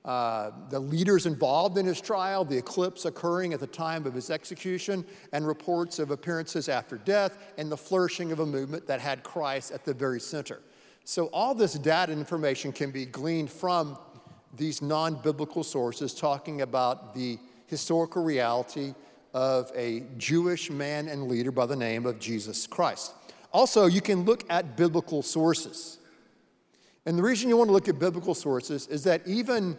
uh, 0.04 0.52
the 0.70 0.80
leaders 0.80 1.26
involved 1.26 1.78
in 1.78 1.86
his 1.86 2.02
trial, 2.02 2.44
the 2.44 2.58
eclipse 2.58 3.06
occurring 3.06 3.54
at 3.54 3.62
the 3.62 3.68
time 3.68 4.06
of 4.06 4.14
his 4.14 4.30
execution, 4.30 5.06
and 5.32 5.48
reports 5.48 5.98
of 5.98 6.12
appearances 6.12 6.68
after 6.68 6.98
death, 6.98 7.38
and 7.58 7.72
the 7.72 7.78
flourishing 7.78 8.34
of 8.34 8.42
a 8.42 8.46
movement 8.46 8.86
that 8.86 9.00
had 9.00 9.24
Christ 9.24 9.72
at 9.72 9.86
the 9.86 9.94
very 9.94 10.20
center. 10.20 10.60
So, 11.06 11.28
all 11.28 11.56
this 11.56 11.76
data 11.76 12.12
and 12.12 12.20
information 12.20 12.74
can 12.74 12.92
be 12.92 13.06
gleaned 13.06 13.50
from 13.50 13.98
these 14.58 14.82
non 14.82 15.16
biblical 15.22 15.64
sources 15.64 16.14
talking 16.14 16.62
about 16.64 17.16
the 17.16 17.40
historical 17.68 18.26
reality 18.26 18.94
of 19.34 19.72
a 19.74 20.04
Jewish 20.18 20.70
man 20.70 21.08
and 21.08 21.30
leader 21.30 21.52
by 21.52 21.66
the 21.66 21.78
name 21.78 22.06
of 22.06 22.20
Jesus 22.20 22.68
Christ. 22.68 23.14
Also, 23.54 23.86
you 23.86 24.02
can 24.02 24.26
look 24.26 24.44
at 24.50 24.76
biblical 24.76 25.24
sources. 25.24 25.99
And 27.06 27.18
the 27.18 27.24
reason 27.24 27.50
you 27.50 27.58
want 27.58 27.70
to 27.70 27.74
look 27.74 27.88
at 27.88 27.98
biblical 27.98 28.36
sources 28.36 28.88
is 28.88 29.04
that 29.06 29.22
even 29.26 29.78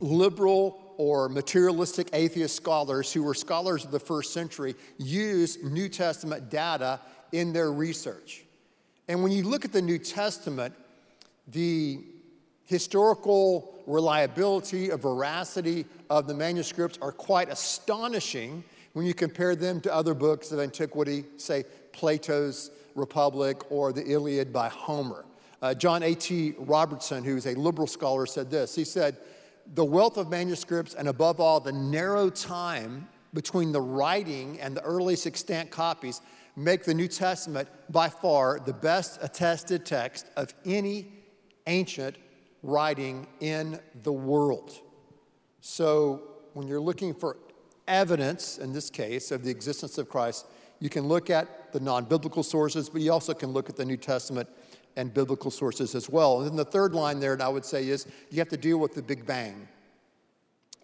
liberal 0.00 0.80
or 0.96 1.28
materialistic 1.28 2.08
atheist 2.12 2.56
scholars 2.56 3.12
who 3.12 3.22
were 3.22 3.34
scholars 3.34 3.84
of 3.84 3.90
the 3.90 4.00
first 4.00 4.32
century 4.32 4.74
use 4.98 5.62
New 5.62 5.88
Testament 5.88 6.50
data 6.50 7.00
in 7.32 7.52
their 7.52 7.72
research. 7.72 8.44
And 9.08 9.22
when 9.22 9.32
you 9.32 9.44
look 9.44 9.64
at 9.64 9.72
the 9.72 9.82
New 9.82 9.98
Testament, 9.98 10.74
the 11.46 12.00
historical 12.64 13.82
reliability, 13.86 14.90
or 14.90 14.98
veracity 14.98 15.86
of 16.10 16.26
the 16.26 16.34
manuscripts 16.34 16.98
are 17.00 17.12
quite 17.12 17.48
astonishing 17.48 18.62
when 18.92 19.06
you 19.06 19.14
compare 19.14 19.56
them 19.56 19.80
to 19.80 19.94
other 19.94 20.12
books 20.12 20.52
of 20.52 20.58
antiquity, 20.58 21.24
say 21.38 21.64
Plato's 21.92 22.70
Republic 22.94 23.70
or 23.70 23.92
the 23.92 24.04
Iliad 24.04 24.52
by 24.52 24.68
Homer. 24.68 25.24
Uh, 25.60 25.74
John 25.74 26.02
A.T. 26.02 26.54
Robertson, 26.58 27.24
who's 27.24 27.46
a 27.46 27.54
liberal 27.54 27.86
scholar, 27.86 28.26
said 28.26 28.50
this. 28.50 28.74
He 28.74 28.84
said, 28.84 29.16
The 29.74 29.84
wealth 29.84 30.16
of 30.16 30.30
manuscripts, 30.30 30.94
and 30.94 31.08
above 31.08 31.40
all, 31.40 31.60
the 31.60 31.72
narrow 31.72 32.30
time 32.30 33.08
between 33.34 33.72
the 33.72 33.80
writing 33.80 34.60
and 34.60 34.76
the 34.76 34.82
earliest 34.82 35.26
extant 35.26 35.70
copies, 35.70 36.20
make 36.56 36.84
the 36.84 36.94
New 36.94 37.08
Testament 37.08 37.68
by 37.90 38.08
far 38.08 38.60
the 38.60 38.72
best 38.72 39.18
attested 39.20 39.84
text 39.84 40.26
of 40.36 40.54
any 40.64 41.12
ancient 41.66 42.16
writing 42.62 43.26
in 43.40 43.78
the 44.02 44.12
world. 44.12 44.72
So, 45.60 46.22
when 46.54 46.68
you're 46.68 46.80
looking 46.80 47.14
for 47.14 47.36
evidence, 47.86 48.58
in 48.58 48.72
this 48.72 48.90
case, 48.90 49.30
of 49.30 49.42
the 49.42 49.50
existence 49.50 49.98
of 49.98 50.08
Christ, 50.08 50.46
you 50.80 50.88
can 50.88 51.08
look 51.08 51.30
at 51.30 51.72
the 51.72 51.80
non 51.80 52.04
biblical 52.04 52.44
sources, 52.44 52.88
but 52.88 53.02
you 53.02 53.12
also 53.12 53.34
can 53.34 53.50
look 53.50 53.68
at 53.68 53.76
the 53.76 53.84
New 53.84 53.96
Testament 53.96 54.48
and 54.96 55.12
biblical 55.14 55.50
sources 55.50 55.94
as 55.94 56.08
well. 56.08 56.40
And 56.40 56.50
then 56.50 56.56
the 56.56 56.64
third 56.64 56.94
line 56.94 57.20
there, 57.20 57.32
and 57.32 57.42
I 57.42 57.48
would 57.48 57.64
say, 57.64 57.88
is 57.88 58.06
you 58.30 58.38
have 58.38 58.48
to 58.48 58.56
deal 58.56 58.78
with 58.78 58.94
the 58.94 59.02
Big 59.02 59.26
Bang. 59.26 59.68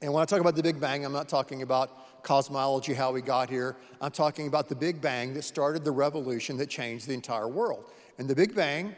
And 0.03 0.13
when 0.13 0.23
I 0.23 0.25
talk 0.25 0.41
about 0.41 0.55
the 0.55 0.63
Big 0.63 0.81
Bang, 0.81 1.05
I'm 1.05 1.13
not 1.13 1.29
talking 1.29 1.63
about 1.63 2.23
cosmology, 2.23 2.95
how 2.95 3.13
we 3.13 3.23
got 3.23 3.49
here. 3.51 3.77
I'm 4.01 4.11
talking 4.11 4.47
about 4.47 4.69
the 4.69 4.75
Big 4.75 5.01
Bang 5.01 5.35
that 5.35 5.43
started 5.43 5.85
the 5.85 5.91
revolution 5.91 6.57
that 6.59 6.69
changed 6.69 7.07
the 7.07 7.15
entire 7.15 7.49
world. 7.49 7.91
And 8.19 8.29
the 8.29 8.35
Big 8.35 8.55
Bang 8.55 8.95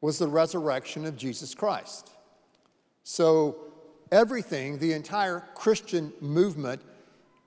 was 0.00 0.18
the 0.18 0.28
resurrection 0.28 1.04
of 1.04 1.16
Jesus 1.16 1.54
Christ. 1.54 2.10
So 3.02 3.56
everything, 4.12 4.78
the 4.78 4.92
entire 4.92 5.44
Christian 5.54 6.12
movement 6.20 6.82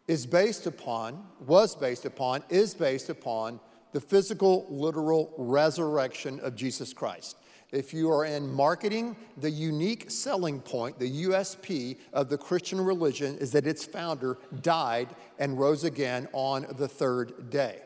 is 0.07 0.25
based 0.25 0.65
upon, 0.65 1.23
was 1.45 1.75
based 1.75 2.05
upon, 2.05 2.43
is 2.49 2.73
based 2.73 3.09
upon 3.09 3.59
the 3.91 4.01
physical, 4.01 4.65
literal 4.69 5.33
resurrection 5.37 6.39
of 6.41 6.55
Jesus 6.55 6.93
Christ. 6.93 7.37
If 7.71 7.93
you 7.93 8.11
are 8.11 8.25
in 8.25 8.51
marketing, 8.51 9.15
the 9.37 9.51
unique 9.51 10.09
selling 10.09 10.59
point, 10.59 10.97
the 10.97 11.25
USP 11.25 11.97
of 12.13 12.29
the 12.29 12.37
Christian 12.37 12.81
religion 12.81 13.37
is 13.37 13.51
that 13.51 13.67
its 13.67 13.85
founder 13.85 14.39
died 14.61 15.09
and 15.37 15.59
rose 15.59 15.83
again 15.83 16.27
on 16.33 16.65
the 16.77 16.87
third 16.87 17.51
day. 17.51 17.81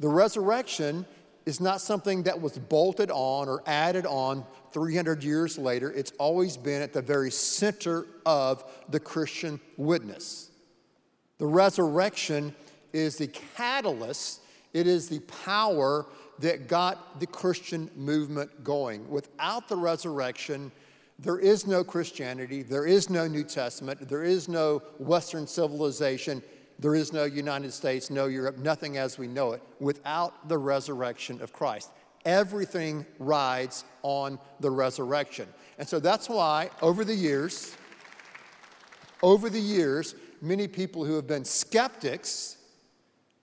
The 0.00 0.08
resurrection 0.08 1.06
is 1.46 1.60
not 1.60 1.80
something 1.80 2.24
that 2.24 2.40
was 2.40 2.58
bolted 2.58 3.10
on 3.12 3.48
or 3.48 3.62
added 3.66 4.06
on 4.06 4.44
300 4.72 5.22
years 5.22 5.56
later. 5.56 5.92
It's 5.92 6.12
always 6.18 6.56
been 6.56 6.82
at 6.82 6.92
the 6.92 7.02
very 7.02 7.30
center 7.30 8.06
of 8.26 8.64
the 8.88 9.00
Christian 9.00 9.60
witness. 9.76 10.50
The 11.38 11.46
resurrection 11.46 12.54
is 12.92 13.16
the 13.16 13.28
catalyst 13.28 14.41
it 14.72 14.86
is 14.86 15.08
the 15.08 15.20
power 15.44 16.06
that 16.38 16.66
got 16.66 17.20
the 17.20 17.26
Christian 17.26 17.90
movement 17.96 18.64
going. 18.64 19.08
Without 19.08 19.68
the 19.68 19.76
resurrection, 19.76 20.72
there 21.18 21.38
is 21.38 21.66
no 21.66 21.84
Christianity, 21.84 22.62
there 22.62 22.86
is 22.86 23.08
no 23.08 23.28
New 23.28 23.44
Testament, 23.44 24.08
there 24.08 24.24
is 24.24 24.48
no 24.48 24.82
Western 24.98 25.46
civilization, 25.46 26.42
there 26.78 26.94
is 26.96 27.12
no 27.12 27.24
United 27.24 27.72
States, 27.72 28.10
no 28.10 28.26
Europe, 28.26 28.58
nothing 28.58 28.96
as 28.96 29.18
we 29.18 29.28
know 29.28 29.52
it, 29.52 29.62
without 29.78 30.48
the 30.48 30.58
resurrection 30.58 31.40
of 31.40 31.52
Christ. 31.52 31.90
Everything 32.24 33.06
rides 33.18 33.84
on 34.02 34.38
the 34.60 34.70
resurrection. 34.70 35.46
And 35.78 35.88
so 35.88 36.00
that's 36.00 36.28
why 36.28 36.70
over 36.80 37.04
the 37.04 37.14
years, 37.14 37.76
over 39.22 39.48
the 39.48 39.60
years, 39.60 40.14
many 40.40 40.66
people 40.66 41.04
who 41.04 41.14
have 41.14 41.26
been 41.26 41.44
skeptics 41.44 42.56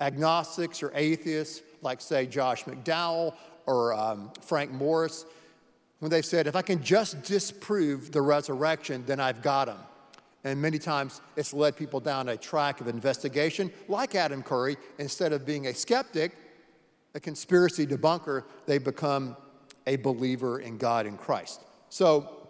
agnostics 0.01 0.82
or 0.82 0.91
atheists, 0.96 1.62
like, 1.82 2.01
say, 2.01 2.25
Josh 2.25 2.63
McDowell 2.65 3.36
or 3.65 3.94
um, 3.94 4.32
Frank 4.41 4.72
Morris, 4.72 5.25
when 6.00 6.10
they've 6.10 6.25
said, 6.25 6.48
if 6.48 6.56
I 6.56 6.62
can 6.62 6.82
just 6.82 7.24
disprove 7.24 8.12
the 8.12 8.22
resurrection, 8.22 9.03
then 9.06 9.20
I've 9.20 9.41
got 9.41 9.65
them. 9.65 9.79
And 10.44 10.62
many 10.62 10.79
times 10.79 11.22
it's 11.36 11.53
led 11.53 11.75
people 11.75 12.00
down 12.00 12.29
a 12.29 12.38
track 12.38 12.79
of 12.79 12.88
investigation, 12.88 13.72
like 13.89 14.15
Adam 14.15 14.41
Curry. 14.41 14.77
Instead 14.98 15.34
of 15.34 15.46
being 15.46 15.68
a 15.68 15.74
skeptic, 15.74 16.36
a 17.13 17.20
conspiracy 17.20 17.86
debunker, 17.86 18.44
they 18.65 18.77
become 18.77 19.36
a 19.86 19.98
believer 19.98 20.60
in 20.60 20.77
God 20.77 21.06
and 21.06 21.18
Christ. 21.18 21.62
So, 21.89 22.48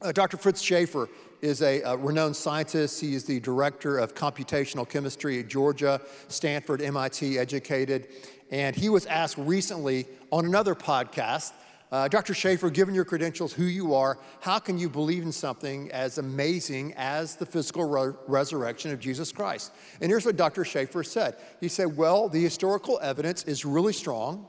uh, 0.00 0.12
Dr. 0.12 0.36
Fritz 0.36 0.62
Schaefer 0.62 1.08
is 1.42 1.62
a, 1.62 1.80
a, 1.82 1.96
renowned 1.96 2.36
scientist. 2.36 3.00
He 3.00 3.14
is 3.14 3.24
the 3.24 3.40
director 3.40 3.98
of 3.98 4.14
computational 4.14 4.88
chemistry 4.88 5.40
at 5.40 5.48
Georgia, 5.48 6.00
Stanford, 6.28 6.82
MIT 6.82 7.38
educated. 7.38 8.08
And 8.50 8.76
he 8.76 8.88
was 8.88 9.06
asked 9.06 9.38
recently 9.38 10.06
on 10.30 10.44
another 10.44 10.74
podcast 10.74 11.52
Uh, 11.92 12.06
Dr. 12.06 12.34
Schaefer, 12.34 12.70
given 12.70 12.94
your 12.94 13.04
credentials, 13.04 13.52
who 13.52 13.64
you 13.64 13.94
are, 13.94 14.16
how 14.40 14.60
can 14.60 14.78
you 14.78 14.88
believe 14.88 15.24
in 15.24 15.32
something 15.32 15.90
as 15.90 16.18
amazing 16.18 16.94
as 16.96 17.34
the 17.34 17.44
physical 17.44 17.84
re- 17.84 18.14
resurrection 18.28 18.92
of 18.92 19.00
Jesus 19.00 19.32
Christ? 19.32 19.72
And 20.00 20.08
here's 20.08 20.24
what 20.24 20.36
Dr. 20.36 20.64
Schaefer 20.64 21.02
said 21.02 21.34
He 21.60 21.68
said, 21.68 21.96
Well, 21.96 22.28
the 22.28 22.42
historical 22.42 23.00
evidence 23.02 23.42
is 23.44 23.64
really 23.64 23.92
strong, 23.92 24.46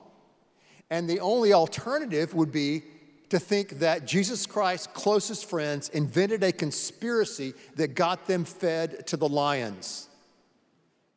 and 0.91 1.09
the 1.09 1.19
only 1.19 1.51
alternative 1.51 2.35
would 2.35 2.51
be 2.51 2.83
to 3.31 3.39
think 3.39 3.79
that 3.79 4.05
Jesus 4.05 4.45
Christ's 4.45 4.87
closest 4.87 5.49
friends 5.49 5.87
invented 5.87 6.43
a 6.43 6.51
conspiracy 6.51 7.53
that 7.77 7.95
got 7.95 8.27
them 8.27 8.43
fed 8.43 9.07
to 9.07 9.15
the 9.15 9.27
lions. 9.27 10.09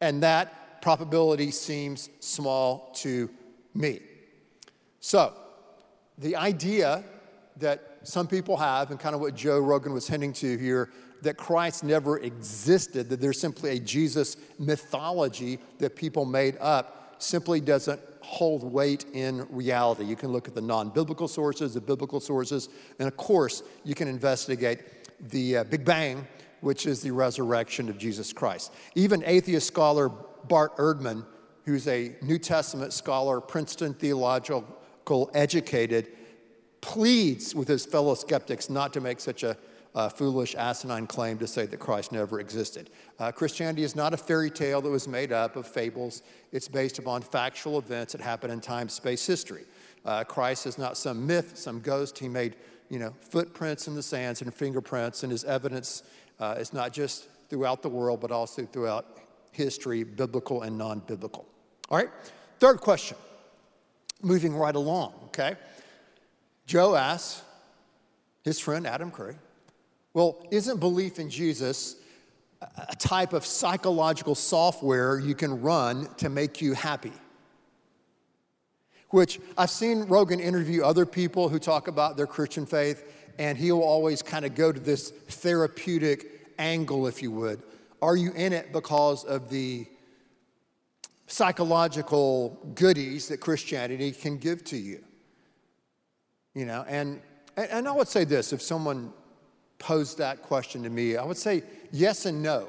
And 0.00 0.22
that 0.22 0.80
probability 0.80 1.50
seems 1.50 2.08
small 2.20 2.92
to 2.98 3.28
me. 3.74 3.98
So, 5.00 5.32
the 6.16 6.36
idea 6.36 7.02
that 7.56 7.98
some 8.04 8.28
people 8.28 8.58
have, 8.58 8.92
and 8.92 9.00
kind 9.00 9.16
of 9.16 9.20
what 9.20 9.34
Joe 9.34 9.58
Rogan 9.58 9.92
was 9.92 10.06
hinting 10.06 10.34
to 10.34 10.56
here, 10.56 10.90
that 11.22 11.36
Christ 11.36 11.82
never 11.82 12.20
existed, 12.20 13.08
that 13.08 13.20
there's 13.20 13.40
simply 13.40 13.70
a 13.70 13.80
Jesus 13.80 14.36
mythology 14.60 15.58
that 15.78 15.96
people 15.96 16.24
made 16.26 16.58
up, 16.60 17.16
simply 17.18 17.60
doesn't 17.60 18.00
hold 18.24 18.64
weight 18.64 19.04
in 19.12 19.46
reality. 19.50 20.04
You 20.04 20.16
can 20.16 20.32
look 20.32 20.48
at 20.48 20.54
the 20.54 20.60
non 20.60 20.88
biblical 20.88 21.28
sources, 21.28 21.74
the 21.74 21.80
biblical 21.80 22.20
sources, 22.20 22.68
and 22.98 23.06
of 23.06 23.16
course, 23.16 23.62
you 23.84 23.94
can 23.94 24.08
investigate 24.08 24.80
the 25.30 25.58
uh, 25.58 25.64
Big 25.64 25.84
Bang, 25.84 26.26
which 26.60 26.86
is 26.86 27.02
the 27.02 27.10
resurrection 27.10 27.88
of 27.88 27.98
Jesus 27.98 28.32
Christ. 28.32 28.72
Even 28.94 29.22
atheist 29.26 29.66
scholar 29.66 30.08
Bart 30.08 30.76
Ehrman, 30.78 31.24
who's 31.64 31.86
a 31.86 32.16
New 32.22 32.38
Testament 32.38 32.92
scholar, 32.92 33.40
Princeton 33.40 33.94
theological 33.94 35.30
educated, 35.34 36.08
pleads 36.80 37.54
with 37.54 37.68
his 37.68 37.86
fellow 37.86 38.14
skeptics 38.14 38.68
not 38.68 38.92
to 38.94 39.00
make 39.00 39.20
such 39.20 39.42
a 39.42 39.56
uh, 39.94 40.08
foolish, 40.08 40.54
asinine 40.54 41.06
claim 41.06 41.38
to 41.38 41.46
say 41.46 41.66
that 41.66 41.78
Christ 41.78 42.12
never 42.12 42.40
existed. 42.40 42.90
Uh, 43.18 43.30
Christianity 43.30 43.84
is 43.84 43.94
not 43.94 44.12
a 44.12 44.16
fairy 44.16 44.50
tale 44.50 44.80
that 44.80 44.90
was 44.90 45.06
made 45.06 45.32
up 45.32 45.56
of 45.56 45.66
fables, 45.66 46.22
it's 46.52 46.68
based 46.68 46.98
upon 46.98 47.22
factual 47.22 47.78
events 47.78 48.12
that 48.12 48.20
happened 48.20 48.52
in 48.52 48.60
time, 48.60 48.88
space, 48.88 49.24
history. 49.26 49.64
Uh, 50.04 50.24
Christ 50.24 50.66
is 50.66 50.78
not 50.78 50.96
some 50.96 51.26
myth, 51.26 51.56
some 51.56 51.80
ghost. 51.80 52.18
He 52.18 52.28
made 52.28 52.56
you 52.88 52.98
know, 52.98 53.14
footprints 53.20 53.88
in 53.88 53.94
the 53.94 54.02
sands 54.02 54.42
and 54.42 54.52
fingerprints, 54.52 55.22
and 55.22 55.32
his 55.32 55.44
evidence 55.44 56.02
uh, 56.40 56.56
is 56.58 56.72
not 56.72 56.92
just 56.92 57.28
throughout 57.48 57.82
the 57.82 57.88
world, 57.88 58.20
but 58.20 58.30
also 58.30 58.64
throughout 58.64 59.18
history, 59.52 60.04
biblical 60.04 60.62
and 60.62 60.76
non 60.76 61.00
biblical. 61.00 61.46
All 61.88 61.98
right, 61.98 62.10
third 62.58 62.80
question, 62.80 63.16
moving 64.22 64.54
right 64.54 64.74
along, 64.74 65.14
okay? 65.26 65.56
Joe 66.66 66.94
asks 66.94 67.42
his 68.42 68.58
friend 68.58 68.86
Adam 68.86 69.10
Curry, 69.10 69.36
well, 70.14 70.46
isn't 70.52 70.78
belief 70.78 71.18
in 71.18 71.28
Jesus 71.28 71.96
a 72.88 72.96
type 72.96 73.32
of 73.32 73.44
psychological 73.44 74.34
software 74.34 75.18
you 75.18 75.34
can 75.34 75.60
run 75.60 76.08
to 76.16 76.28
make 76.28 76.62
you 76.62 76.72
happy? 76.72 77.12
Which 79.10 79.40
I've 79.58 79.70
seen 79.70 80.04
Rogan 80.04 80.40
interview 80.40 80.82
other 80.82 81.04
people 81.04 81.48
who 81.48 81.58
talk 81.58 81.88
about 81.88 82.16
their 82.16 82.28
Christian 82.28 82.64
faith, 82.64 83.04
and 83.38 83.58
he'll 83.58 83.82
always 83.82 84.22
kind 84.22 84.44
of 84.44 84.54
go 84.54 84.70
to 84.72 84.80
this 84.80 85.10
therapeutic 85.10 86.46
angle, 86.58 87.08
if 87.08 87.20
you 87.20 87.32
would. 87.32 87.62
Are 88.00 88.16
you 88.16 88.32
in 88.32 88.52
it 88.52 88.72
because 88.72 89.24
of 89.24 89.50
the 89.50 89.86
psychological 91.26 92.50
goodies 92.74 93.28
that 93.28 93.38
Christianity 93.38 94.12
can 94.12 94.38
give 94.38 94.64
to 94.66 94.76
you? 94.76 95.02
You 96.54 96.66
know, 96.66 96.84
and, 96.86 97.20
and 97.56 97.88
I 97.88 97.92
would 97.92 98.08
say 98.08 98.24
this 98.24 98.52
if 98.52 98.62
someone 98.62 99.12
posed 99.84 100.16
that 100.16 100.40
question 100.40 100.82
to 100.82 100.88
me, 100.88 101.14
I 101.14 101.24
would 101.24 101.36
say 101.36 101.62
yes 101.92 102.24
and 102.24 102.42
no. 102.42 102.68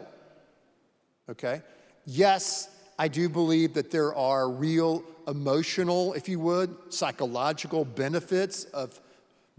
Okay? 1.30 1.62
Yes, 2.06 2.68
I 3.00 3.08
do 3.08 3.30
believe 3.30 3.74
that 3.76 3.90
there 3.90 4.14
are 4.14 4.50
real 4.50 5.02
emotional, 5.26 6.12
if 6.14 6.28
you 6.28 6.42
would, 6.42 6.76
psychological 6.90 7.86
benefits 7.86 8.66
of 8.66 9.00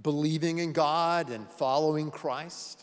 believing 0.02 0.58
in 0.58 0.74
God 0.74 1.30
and 1.30 1.48
following 1.48 2.10
Christ. 2.10 2.82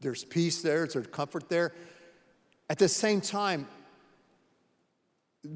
There's 0.00 0.24
peace 0.24 0.60
there, 0.60 0.88
there's 0.88 1.06
comfort 1.06 1.48
there. 1.48 1.72
At 2.68 2.78
the 2.78 2.88
same 2.88 3.20
time, 3.20 3.68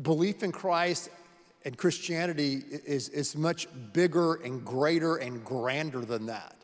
belief 0.02 0.44
in 0.44 0.52
Christ 0.52 1.10
and 1.64 1.76
Christianity 1.76 2.62
is, 2.87 3.08
is 3.08 3.37
much 3.37 3.66
bigger 3.92 4.34
and 4.34 4.64
greater 4.64 5.16
and 5.16 5.44
grander 5.44 6.04
than 6.04 6.26
that. 6.26 6.54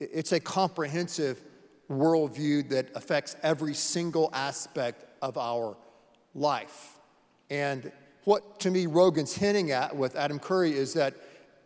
It's 0.00 0.32
a 0.32 0.40
comprehensive 0.40 1.42
worldview 1.90 2.68
that 2.70 2.90
affects 2.94 3.36
every 3.42 3.74
single 3.74 4.30
aspect 4.32 5.04
of 5.22 5.36
our 5.36 5.76
life. 6.34 6.98
And 7.50 7.90
what 8.24 8.60
to 8.60 8.70
me 8.70 8.86
Rogan's 8.86 9.34
hinting 9.34 9.70
at 9.70 9.96
with 9.96 10.14
Adam 10.14 10.38
Curry 10.38 10.72
is 10.72 10.92
that, 10.94 11.14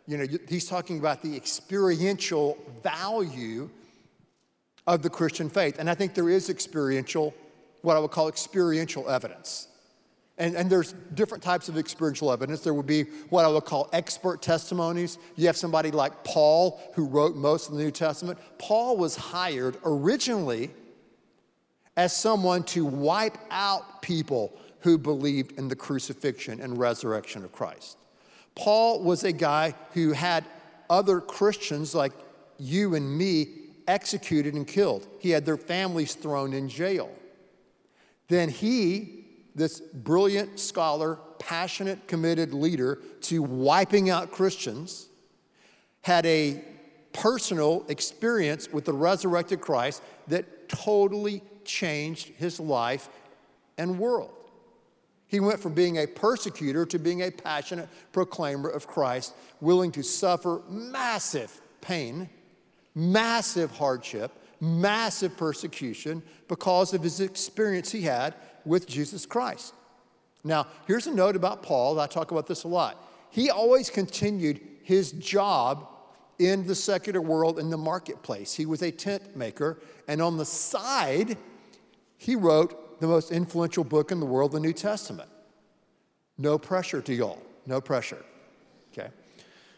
you 0.06 0.16
know, 0.16 0.26
he's 0.48 0.68
talking 0.68 0.98
about 0.98 1.22
the 1.22 1.36
experiential 1.36 2.56
value 2.82 3.68
of 4.86 5.02
the 5.02 5.10
Christian 5.10 5.48
faith. 5.48 5.76
And 5.78 5.90
I 5.90 5.94
think 5.94 6.14
there 6.14 6.30
is 6.30 6.48
experiential, 6.48 7.34
what 7.82 7.96
I 7.96 8.00
would 8.00 8.10
call 8.10 8.28
experiential 8.28 9.08
evidence. 9.08 9.68
And, 10.38 10.56
and 10.56 10.70
there's 10.70 10.94
different 11.14 11.42
types 11.42 11.68
of 11.68 11.76
experiential 11.76 12.32
evidence. 12.32 12.60
There 12.60 12.74
would 12.74 12.86
be 12.86 13.04
what 13.28 13.44
I 13.44 13.48
would 13.48 13.64
call 13.64 13.88
expert 13.92 14.40
testimonies. 14.40 15.18
You 15.36 15.46
have 15.46 15.56
somebody 15.56 15.90
like 15.90 16.24
Paul, 16.24 16.80
who 16.94 17.06
wrote 17.06 17.36
most 17.36 17.68
of 17.68 17.76
the 17.76 17.82
New 17.82 17.90
Testament. 17.90 18.38
Paul 18.58 18.96
was 18.96 19.14
hired 19.14 19.76
originally 19.84 20.70
as 21.96 22.16
someone 22.16 22.62
to 22.64 22.84
wipe 22.86 23.36
out 23.50 24.00
people 24.00 24.58
who 24.80 24.98
believed 24.98 25.58
in 25.58 25.68
the 25.68 25.76
crucifixion 25.76 26.60
and 26.60 26.78
resurrection 26.78 27.44
of 27.44 27.52
Christ. 27.52 27.98
Paul 28.54 29.02
was 29.02 29.24
a 29.24 29.32
guy 29.32 29.74
who 29.92 30.12
had 30.12 30.44
other 30.90 31.20
Christians 31.20 31.94
like 31.94 32.12
you 32.58 32.94
and 32.94 33.16
me 33.16 33.48
executed 33.86 34.54
and 34.54 34.66
killed. 34.66 35.06
He 35.20 35.30
had 35.30 35.44
their 35.44 35.56
families 35.56 36.14
thrown 36.14 36.52
in 36.52 36.68
jail. 36.68 37.10
Then 38.28 38.48
he 38.48 39.21
this 39.54 39.80
brilliant 39.80 40.58
scholar, 40.58 41.18
passionate, 41.38 42.06
committed 42.06 42.54
leader 42.54 43.00
to 43.22 43.42
wiping 43.42 44.10
out 44.10 44.30
Christians, 44.30 45.08
had 46.02 46.24
a 46.26 46.62
personal 47.12 47.84
experience 47.88 48.72
with 48.72 48.84
the 48.84 48.92
resurrected 48.92 49.60
Christ 49.60 50.02
that 50.28 50.68
totally 50.68 51.42
changed 51.64 52.28
his 52.38 52.58
life 52.58 53.08
and 53.78 53.98
world. 53.98 54.30
He 55.26 55.40
went 55.40 55.60
from 55.60 55.72
being 55.72 55.98
a 55.98 56.06
persecutor 56.06 56.84
to 56.86 56.98
being 56.98 57.22
a 57.22 57.30
passionate 57.30 57.88
proclaimer 58.12 58.68
of 58.68 58.86
Christ, 58.86 59.34
willing 59.60 59.90
to 59.92 60.02
suffer 60.02 60.60
massive 60.68 61.60
pain, 61.80 62.28
massive 62.94 63.70
hardship, 63.70 64.30
massive 64.60 65.36
persecution 65.36 66.22
because 66.48 66.92
of 66.92 67.02
his 67.02 67.20
experience 67.20 67.90
he 67.90 68.02
had 68.02 68.34
with 68.64 68.86
Jesus 68.86 69.26
Christ. 69.26 69.74
Now, 70.44 70.66
here's 70.86 71.06
a 71.06 71.14
note 71.14 71.36
about 71.36 71.62
Paul. 71.62 71.98
I 72.00 72.06
talk 72.06 72.30
about 72.30 72.46
this 72.46 72.64
a 72.64 72.68
lot. 72.68 73.02
He 73.30 73.50
always 73.50 73.90
continued 73.90 74.60
his 74.82 75.12
job 75.12 75.88
in 76.38 76.66
the 76.66 76.74
secular 76.74 77.20
world 77.20 77.58
in 77.58 77.70
the 77.70 77.76
marketplace. 77.76 78.54
He 78.54 78.66
was 78.66 78.82
a 78.82 78.90
tent 78.90 79.36
maker, 79.36 79.78
and 80.08 80.20
on 80.20 80.36
the 80.36 80.44
side, 80.44 81.38
he 82.16 82.34
wrote 82.34 83.00
the 83.00 83.06
most 83.06 83.30
influential 83.30 83.84
book 83.84 84.10
in 84.10 84.20
the 84.20 84.26
world, 84.26 84.52
the 84.52 84.60
New 84.60 84.72
Testament. 84.72 85.28
No 86.38 86.58
pressure 86.58 87.00
to 87.02 87.14
y'all, 87.14 87.40
no 87.66 87.80
pressure. 87.80 88.24
Okay? 88.92 89.08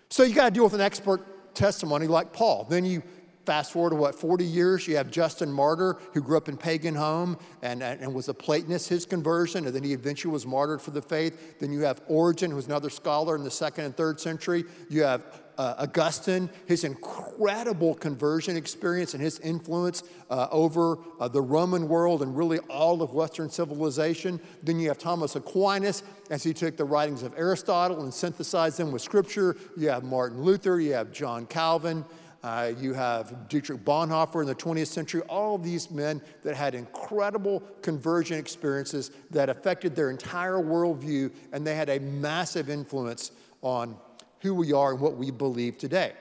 So 0.08 0.22
you 0.22 0.34
got 0.34 0.46
to 0.46 0.50
deal 0.50 0.64
with 0.64 0.74
an 0.74 0.80
expert 0.80 1.54
testimony 1.54 2.06
like 2.06 2.32
Paul. 2.32 2.66
Then 2.68 2.84
you 2.84 3.02
Fast 3.44 3.72
forward 3.72 3.90
to 3.90 3.96
what, 3.96 4.14
40 4.14 4.44
years, 4.44 4.88
you 4.88 4.96
have 4.96 5.10
Justin 5.10 5.52
Martyr, 5.52 5.98
who 6.14 6.22
grew 6.22 6.36
up 6.36 6.48
in 6.48 6.56
pagan 6.56 6.94
home 6.94 7.36
and, 7.60 7.82
and 7.82 8.14
was 8.14 8.28
a 8.28 8.34
Platonist, 8.34 8.88
his 8.88 9.04
conversion, 9.04 9.66
and 9.66 9.74
then 9.74 9.82
he 9.82 9.92
eventually 9.92 10.32
was 10.32 10.46
martyred 10.46 10.80
for 10.80 10.92
the 10.92 11.02
faith. 11.02 11.58
Then 11.58 11.70
you 11.70 11.80
have 11.80 12.00
Origen, 12.08 12.50
who's 12.50 12.66
another 12.66 12.88
scholar 12.88 13.36
in 13.36 13.44
the 13.44 13.50
second 13.50 13.84
and 13.84 13.96
third 13.96 14.18
century. 14.18 14.64
You 14.88 15.02
have 15.02 15.24
uh, 15.58 15.74
Augustine, 15.78 16.50
his 16.66 16.84
incredible 16.84 17.94
conversion 17.94 18.56
experience 18.56 19.14
and 19.14 19.22
his 19.22 19.38
influence 19.40 20.02
uh, 20.30 20.48
over 20.50 20.98
uh, 21.20 21.28
the 21.28 21.40
Roman 21.40 21.88
world 21.88 22.22
and 22.22 22.36
really 22.36 22.58
all 22.70 23.02
of 23.02 23.12
Western 23.12 23.50
civilization. 23.50 24.40
Then 24.62 24.80
you 24.80 24.88
have 24.88 24.98
Thomas 24.98 25.36
Aquinas 25.36 26.02
as 26.30 26.42
he 26.42 26.52
took 26.52 26.76
the 26.76 26.84
writings 26.84 27.22
of 27.22 27.34
Aristotle 27.36 28.02
and 28.02 28.12
synthesized 28.12 28.78
them 28.78 28.90
with 28.90 29.02
scripture. 29.02 29.56
You 29.76 29.90
have 29.90 30.02
Martin 30.02 30.42
Luther, 30.42 30.80
you 30.80 30.94
have 30.94 31.12
John 31.12 31.46
Calvin. 31.46 32.04
Uh, 32.44 32.72
you 32.78 32.92
have 32.92 33.48
Dietrich 33.48 33.86
Bonhoeffer 33.86 34.42
in 34.42 34.46
the 34.46 34.54
20th 34.54 34.88
century, 34.88 35.22
all 35.30 35.54
of 35.54 35.62
these 35.62 35.90
men 35.90 36.20
that 36.42 36.54
had 36.54 36.74
incredible 36.74 37.62
conversion 37.80 38.38
experiences 38.38 39.12
that 39.30 39.48
affected 39.48 39.96
their 39.96 40.10
entire 40.10 40.58
worldview, 40.58 41.32
and 41.52 41.66
they 41.66 41.74
had 41.74 41.88
a 41.88 41.98
massive 42.00 42.68
influence 42.68 43.30
on 43.62 43.96
who 44.40 44.54
we 44.54 44.74
are 44.74 44.92
and 44.92 45.00
what 45.00 45.16
we 45.16 45.30
believe 45.30 45.78
today. 45.78 46.12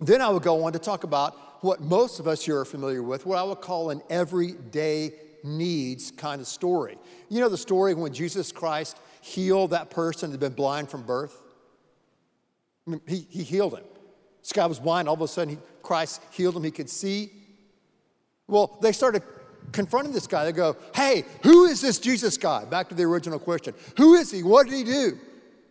Then 0.00 0.22
I 0.22 0.28
would 0.28 0.44
go 0.44 0.62
on 0.66 0.72
to 0.72 0.78
talk 0.78 1.02
about 1.02 1.64
what 1.64 1.80
most 1.80 2.20
of 2.20 2.28
us 2.28 2.44
here 2.44 2.60
are 2.60 2.64
familiar 2.64 3.02
with, 3.02 3.26
what 3.26 3.36
I 3.36 3.42
would 3.42 3.60
call 3.60 3.90
an 3.90 4.02
everyday 4.08 5.14
needs 5.42 6.12
kind 6.12 6.40
of 6.40 6.46
story. 6.46 6.96
You 7.28 7.40
know 7.40 7.48
the 7.48 7.58
story 7.58 7.94
when 7.94 8.14
Jesus 8.14 8.52
Christ 8.52 9.00
healed 9.20 9.70
that 9.70 9.90
person 9.90 10.30
that 10.30 10.34
had 10.40 10.52
been 10.52 10.56
blind 10.56 10.90
from 10.90 11.02
birth? 11.02 11.36
I 12.86 12.92
mean, 12.92 13.00
he, 13.08 13.26
he 13.28 13.42
healed 13.42 13.74
him. 13.74 13.84
This 14.44 14.52
guy 14.52 14.66
was 14.66 14.78
blind, 14.78 15.08
all 15.08 15.14
of 15.14 15.22
a 15.22 15.26
sudden 15.26 15.54
he, 15.54 15.60
Christ 15.82 16.20
healed 16.30 16.54
him, 16.54 16.64
he 16.64 16.70
could 16.70 16.90
see. 16.90 17.32
Well, 18.46 18.78
they 18.82 18.92
started 18.92 19.22
confronting 19.72 20.12
this 20.12 20.26
guy. 20.26 20.44
They 20.44 20.52
go, 20.52 20.76
Hey, 20.94 21.24
who 21.42 21.64
is 21.64 21.80
this 21.80 21.98
Jesus 21.98 22.36
guy? 22.36 22.66
Back 22.66 22.90
to 22.90 22.94
the 22.94 23.04
original 23.04 23.38
question. 23.38 23.74
Who 23.96 24.12
is 24.14 24.30
he? 24.30 24.42
What 24.42 24.68
did 24.68 24.76
he 24.76 24.84
do? 24.84 25.18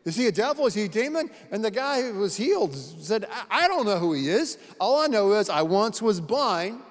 Is 0.05 0.15
he 0.15 0.25
a 0.25 0.31
devil? 0.31 0.65
Is 0.65 0.73
he 0.73 0.85
a 0.85 0.87
demon? 0.89 1.29
And 1.51 1.63
the 1.63 1.69
guy 1.69 2.01
who 2.01 2.17
was 2.17 2.35
healed 2.35 2.75
said, 2.75 3.27
I, 3.31 3.65
I 3.65 3.67
don't 3.67 3.85
know 3.85 3.99
who 3.99 4.13
he 4.13 4.27
is. 4.27 4.57
All 4.79 4.99
I 4.99 5.05
know 5.05 5.33
is 5.33 5.51
I 5.51 5.61
once 5.61 6.01
was 6.01 6.19
blind 6.19 6.81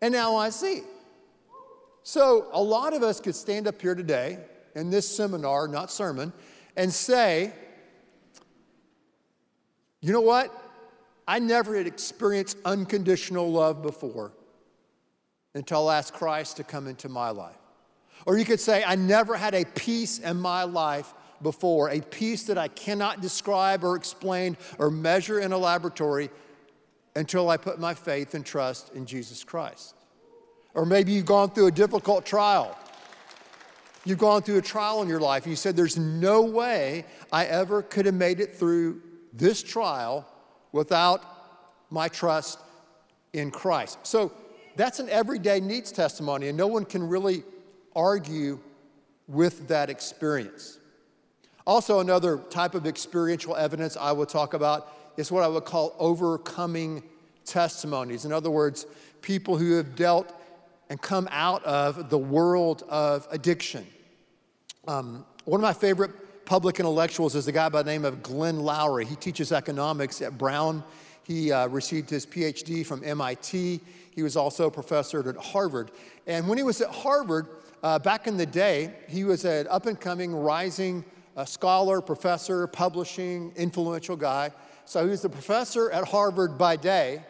and 0.00 0.12
now 0.12 0.34
I 0.34 0.50
see. 0.50 0.82
So 2.02 2.48
a 2.52 2.60
lot 2.60 2.94
of 2.94 3.04
us 3.04 3.20
could 3.20 3.36
stand 3.36 3.68
up 3.68 3.80
here 3.80 3.94
today 3.94 4.38
in 4.74 4.90
this 4.90 5.08
seminar, 5.08 5.68
not 5.68 5.92
sermon, 5.92 6.32
and 6.76 6.92
say, 6.92 7.52
you 10.02 10.12
know 10.12 10.20
what? 10.20 10.52
I 11.26 11.38
never 11.38 11.76
had 11.76 11.86
experienced 11.86 12.58
unconditional 12.64 13.50
love 13.50 13.82
before 13.82 14.32
until 15.54 15.88
I 15.88 15.98
asked 15.98 16.12
Christ 16.12 16.56
to 16.56 16.64
come 16.64 16.88
into 16.88 17.08
my 17.08 17.30
life. 17.30 17.56
Or 18.26 18.36
you 18.36 18.44
could 18.44 18.60
say, 18.60 18.82
I 18.84 18.96
never 18.96 19.36
had 19.36 19.54
a 19.54 19.64
peace 19.64 20.18
in 20.18 20.38
my 20.40 20.64
life 20.64 21.14
before, 21.40 21.88
a 21.90 22.00
peace 22.00 22.44
that 22.44 22.58
I 22.58 22.68
cannot 22.68 23.20
describe 23.20 23.84
or 23.84 23.96
explain 23.96 24.56
or 24.78 24.90
measure 24.90 25.40
in 25.40 25.52
a 25.52 25.58
laboratory 25.58 26.30
until 27.14 27.48
I 27.48 27.56
put 27.56 27.78
my 27.78 27.94
faith 27.94 28.34
and 28.34 28.44
trust 28.44 28.92
in 28.94 29.06
Jesus 29.06 29.44
Christ. 29.44 29.94
Or 30.74 30.84
maybe 30.86 31.12
you've 31.12 31.26
gone 31.26 31.50
through 31.50 31.66
a 31.66 31.72
difficult 31.72 32.24
trial. 32.24 32.76
You've 34.04 34.18
gone 34.18 34.42
through 34.42 34.58
a 34.58 34.62
trial 34.62 35.02
in 35.02 35.08
your 35.08 35.20
life. 35.20 35.44
and 35.44 35.52
You 35.52 35.56
said, 35.56 35.76
There's 35.76 35.98
no 35.98 36.42
way 36.42 37.04
I 37.30 37.44
ever 37.44 37.82
could 37.82 38.06
have 38.06 38.14
made 38.14 38.40
it 38.40 38.56
through 38.56 39.00
this 39.32 39.62
trial 39.62 40.26
without 40.72 41.24
my 41.90 42.08
trust 42.08 42.58
in 43.32 43.50
Christ. 43.50 43.98
So 44.02 44.32
that's 44.76 44.98
an 44.98 45.08
everyday 45.08 45.60
needs 45.60 45.92
testimony, 45.92 46.48
and 46.48 46.56
no 46.56 46.66
one 46.66 46.84
can 46.84 47.08
really 47.08 47.44
argue 47.94 48.58
with 49.28 49.68
that 49.68 49.90
experience. 49.90 50.78
Also, 51.66 52.00
another 52.00 52.38
type 52.50 52.74
of 52.74 52.86
experiential 52.86 53.54
evidence 53.56 53.96
I 53.96 54.12
will 54.12 54.26
talk 54.26 54.54
about 54.54 54.92
is 55.16 55.30
what 55.30 55.44
I 55.44 55.48
would 55.48 55.64
call 55.64 55.94
overcoming 55.98 57.02
testimonies. 57.44 58.24
In 58.24 58.32
other 58.32 58.50
words, 58.50 58.86
people 59.20 59.56
who 59.56 59.72
have 59.76 59.94
dealt 59.94 60.34
and 60.90 61.00
come 61.00 61.28
out 61.30 61.64
of 61.64 62.10
the 62.10 62.18
world 62.18 62.82
of 62.88 63.28
addiction. 63.30 63.86
Um, 64.88 65.24
one 65.44 65.60
of 65.60 65.62
my 65.62 65.72
favorite 65.72 66.10
public 66.44 66.80
intellectuals 66.80 67.34
is 67.34 67.46
a 67.48 67.52
guy 67.52 67.68
by 67.68 67.82
the 67.82 67.90
name 67.90 68.04
of 68.04 68.22
Glenn 68.22 68.58
Loury. 68.58 69.06
He 69.06 69.16
teaches 69.16 69.52
economics 69.52 70.20
at 70.22 70.36
Brown. 70.38 70.82
He 71.24 71.52
uh, 71.52 71.68
received 71.68 72.10
his 72.10 72.26
PhD 72.26 72.84
from 72.84 73.02
MIT. 73.04 73.80
He 74.14 74.22
was 74.22 74.36
also 74.36 74.66
a 74.66 74.70
professor 74.70 75.28
at 75.28 75.36
Harvard. 75.36 75.90
And 76.26 76.48
when 76.48 76.58
he 76.58 76.64
was 76.64 76.80
at 76.80 76.90
Harvard, 76.90 77.46
uh, 77.82 77.98
back 77.98 78.26
in 78.26 78.36
the 78.36 78.46
day, 78.46 78.94
he 79.08 79.24
was 79.24 79.44
an 79.44 79.66
up 79.68 79.86
and 79.86 80.00
coming, 80.00 80.34
rising 80.34 81.04
a 81.36 81.46
scholar, 81.46 82.00
professor, 82.00 82.66
publishing, 82.66 83.52
influential 83.56 84.16
guy. 84.16 84.50
So 84.84 85.04
he 85.04 85.10
was 85.10 85.22
the 85.22 85.28
professor 85.28 85.90
at 85.90 86.06
Harvard 86.08 86.58
by 86.58 86.76
day, 86.76 87.22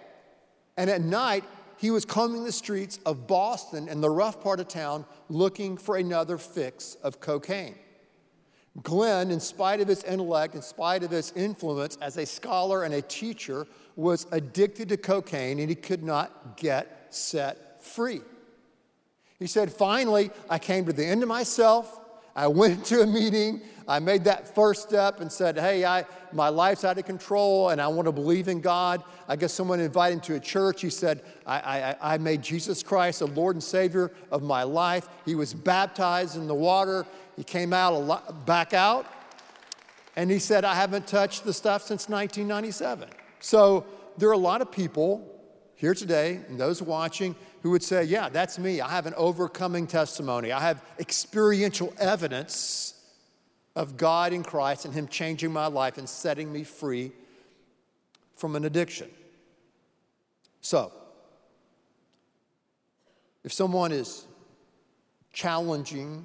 and 0.77 0.91
at 0.91 1.03
night, 1.03 1.45
he 1.77 1.91
was 1.91 2.05
combing 2.05 2.45
the 2.45 2.53
streets 2.53 2.99
of 3.05 3.27
Boston 3.27 3.89
and 3.89 4.03
the 4.03 4.11
rough 4.11 4.41
part 4.41 4.61
of 4.61 4.69
town 4.69 5.05
looking 5.29 5.77
for 5.77 5.97
another 5.97 6.39
fix 6.39 6.97
of 7.03 7.21
cocaine. 7.21 7.75
Glenn, 8.81 9.31
in 9.31 9.41
spite 9.41 9.81
of 9.81 9.89
his 9.89 10.03
intellect, 10.05 10.55
in 10.55 10.63
spite 10.63 11.03
of 11.03 11.11
his 11.11 11.33
influence 11.33 11.99
as 12.01 12.17
a 12.17 12.25
scholar 12.25 12.85
and 12.85 12.95
a 12.95 13.03
teacher, 13.03 13.67
was 13.97 14.27
addicted 14.33 14.89
to 14.89 14.97
cocaine 14.97 15.59
and 15.59 15.69
he 15.69 15.75
could 15.75 16.03
not 16.03 16.57
get 16.57 17.09
set 17.11 17.85
free. 17.85 18.23
He 19.39 19.47
said, 19.47 19.73
Finally, 19.73 20.31
I 20.49 20.59
came 20.59 20.87
to 20.87 20.93
the 20.93 21.05
end 21.05 21.23
of 21.23 21.29
myself. 21.29 21.99
I 22.35 22.47
went 22.47 22.85
to 22.87 23.03
a 23.03 23.07
meeting 23.07 23.61
I 23.89 23.99
made 23.99 24.25
that 24.25 24.55
first 24.55 24.83
step 24.83 25.21
and 25.21 25.31
said, 25.31 25.59
Hey, 25.59 25.85
I, 25.85 26.05
my 26.33 26.49
life's 26.49 26.85
out 26.85 26.99
of 26.99 27.05
control 27.05 27.71
and 27.71 27.81
I 27.81 27.89
want 27.89 28.07
to 28.07 28.13
believe 28.13 28.49
in 28.49 28.61
God. 28.61 29.03
I 29.29 29.37
guess 29.37 29.53
someone 29.53 29.81
invited 29.81 30.15
him 30.15 30.21
to 30.23 30.35
a 30.37 30.41
church. 30.41 30.81
He 30.83 30.91
said, 30.91 31.23
I, 31.47 31.59
I, 32.01 32.15
I 32.15 32.19
made 32.19 32.43
Jesus 32.43 32.83
Christ 32.83 33.21
the 33.21 33.27
Lord 33.27 33.57
and 33.57 33.63
Savior 33.63 34.13
of 34.31 34.43
my 34.43 34.63
life. 34.63 35.09
He 35.25 35.35
was 35.35 35.53
baptized 35.55 36.37
in 36.37 36.47
the 36.47 36.55
water. 36.55 37.07
He 37.37 37.45
came 37.45 37.73
out, 37.73 37.95
lot, 37.95 38.47
back 38.47 38.75
out, 38.75 39.07
and 40.17 40.31
he 40.31 40.39
said, 40.39 40.65
I 40.65 40.75
haven't 40.75 41.07
touched 41.07 41.45
the 41.45 41.53
stuff 41.53 41.83
since 41.83 42.09
1997. 42.09 43.09
So 43.41 43.87
there 44.19 44.29
are 44.29 44.33
a 44.33 44.39
lot 44.39 44.61
of 44.61 44.71
people 44.71 45.29
here 45.75 45.95
today 45.95 46.41
and 46.49 46.61
those 46.61 46.83
watching 46.83 47.35
who 47.63 47.71
would 47.71 47.83
say, 47.83 48.05
Yeah, 48.05 48.29
that's 48.29 48.59
me. 48.59 48.81
I 48.81 48.89
have 48.89 49.07
an 49.07 49.15
overcoming 49.17 49.87
testimony. 49.87 50.53
I 50.53 50.61
have 50.61 50.83
experiential 50.99 51.93
evidence 51.99 52.95
of 53.75 53.97
God 53.97 54.33
in 54.33 54.43
Christ 54.43 54.85
and 54.85 54.93
Him 54.93 55.09
changing 55.09 55.53
my 55.53 55.67
life 55.67 55.99
and 55.99 56.09
setting 56.09 56.53
me 56.53 56.65
free 56.65 57.13
from 58.37 58.57
an 58.57 58.65
addiction. 58.65 59.09
So, 60.61 60.93
if 63.45 63.53
someone 63.53 63.93
is 63.93 64.27
challenging 65.33 66.25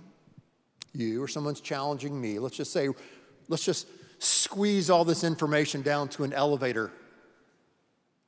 you 0.93 1.23
or 1.23 1.28
someone's 1.28 1.62
challenging 1.62 2.19
me, 2.19 2.39
let's 2.39 2.58
just 2.58 2.73
say, 2.73 2.89
let's 3.47 3.63
just 3.63 3.88
squeeze 4.19 4.89
all 4.89 5.06
this 5.06 5.23
information 5.23 5.82
down 5.82 6.10
to 6.10 6.23
an 6.23 6.34
elevator 6.34 6.91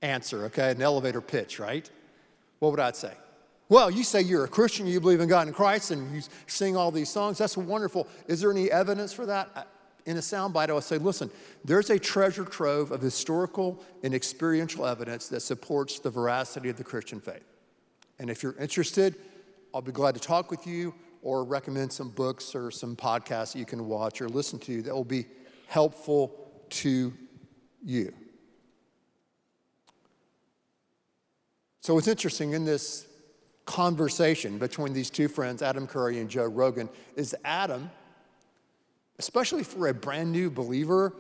answer, 0.02 0.46
okay? 0.46 0.72
An 0.72 0.82
elevator 0.82 1.22
pitch, 1.22 1.60
right? 1.60 1.90
What 2.60 2.72
would 2.72 2.80
I 2.80 2.92
say? 2.92 3.14
Well, 3.70 3.92
you 3.92 4.04
say 4.04 4.22
you're 4.22 4.46
a 4.46 4.50
Christian, 4.50 4.88
you 4.88 5.00
believe 5.00 5.20
in 5.20 5.30
God 5.30 5.48
and 5.48 5.56
Christ, 5.56 5.92
and 5.92 6.16
you 6.16 6.22
sing 6.48 6.76
all 6.76 6.92
these 6.92 7.10
songs. 7.10 7.38
That's 7.38 7.56
wonderful. 7.56 8.08
Is 8.28 8.42
there 8.42 8.52
any 8.52 8.72
evidence 8.72 9.14
for 9.14 9.26
that? 9.28 9.68
In 10.06 10.18
a 10.18 10.22
soundbite, 10.22 10.70
I 10.70 10.74
would 10.74 10.84
say, 10.84 10.98
listen, 10.98 11.30
there's 11.64 11.92
a 11.92 12.00
treasure 12.00 12.46
trove 12.46 12.92
of 12.92 13.00
historical 13.00 13.84
and 14.04 14.14
experiential 14.14 14.88
evidence 14.88 15.28
that 15.28 15.42
supports 15.42 16.00
the 16.00 16.10
veracity 16.10 16.70
of 16.70 16.78
the 16.78 16.84
Christian 16.84 17.20
faith. 17.20 17.44
And 18.18 18.30
if 18.32 18.42
you're 18.42 18.56
interested, 18.60 19.16
I'll 19.72 19.82
be 19.82 19.92
glad 19.92 20.16
to 20.16 20.22
talk 20.22 20.50
with 20.50 20.66
you 20.66 20.96
or 21.22 21.44
recommend 21.44 21.94
some 21.94 22.10
books 22.10 22.56
or 22.56 22.72
some 22.72 22.96
podcasts 22.96 23.54
that 23.54 23.60
you 23.60 23.66
can 23.66 23.88
watch 23.88 24.20
or 24.20 24.30
listen 24.30 24.58
to 24.60 24.82
that 24.82 24.96
will 24.96 25.04
be 25.04 25.26
helpful 25.68 26.34
to 26.70 27.14
you. 27.84 28.14
So, 31.82 31.98
it's 31.98 32.08
interesting 32.08 32.54
in 32.54 32.66
this 32.66 33.08
conversation 33.66 34.58
between 34.58 34.94
these 34.94 35.10
two 35.10 35.28
friends, 35.28 35.62
Adam 35.62 35.88
Curry 35.88 36.20
and 36.20 36.30
Joe 36.30 36.46
Rogan, 36.46 36.90
is 37.16 37.36
Adam, 37.46 37.90
especially 39.18 39.64
for 39.64 39.88
a 39.88 39.94
brand 39.94 40.32
new 40.32 40.50
believer, 40.50 41.14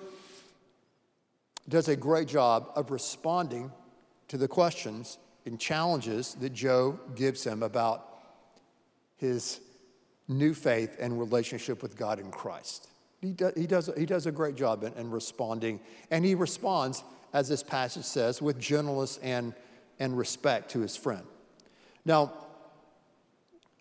does 1.69 1.87
a 1.87 1.95
great 1.95 2.27
job 2.27 2.71
of 2.75 2.91
responding 2.91 3.71
to 4.27 4.37
the 4.37 4.47
questions 4.47 5.19
and 5.45 5.59
challenges 5.59 6.35
that 6.35 6.53
Joe 6.53 6.99
gives 7.15 7.43
him 7.43 7.63
about 7.63 8.05
his 9.17 9.61
new 10.27 10.53
faith 10.53 10.97
and 10.99 11.19
relationship 11.19 11.81
with 11.81 11.95
God 11.95 12.19
in 12.19 12.31
Christ. 12.31 12.87
He, 13.21 13.31
do, 13.31 13.51
he, 13.55 13.67
does, 13.67 13.89
he 13.97 14.05
does 14.05 14.25
a 14.25 14.31
great 14.31 14.55
job 14.55 14.83
in, 14.83 14.93
in 14.93 15.11
responding, 15.11 15.79
and 16.09 16.25
he 16.25 16.35
responds, 16.35 17.03
as 17.33 17.49
this 17.49 17.63
passage 17.63 18.05
says, 18.05 18.41
with 18.41 18.59
gentleness 18.59 19.17
and, 19.21 19.53
and 19.99 20.17
respect 20.17 20.71
to 20.71 20.79
his 20.79 20.95
friend. 20.95 21.23
Now, 22.05 22.31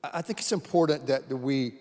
I 0.02 0.22
think 0.22 0.38
it's 0.38 0.52
important 0.52 1.06
that, 1.06 1.28
we, 1.28 1.74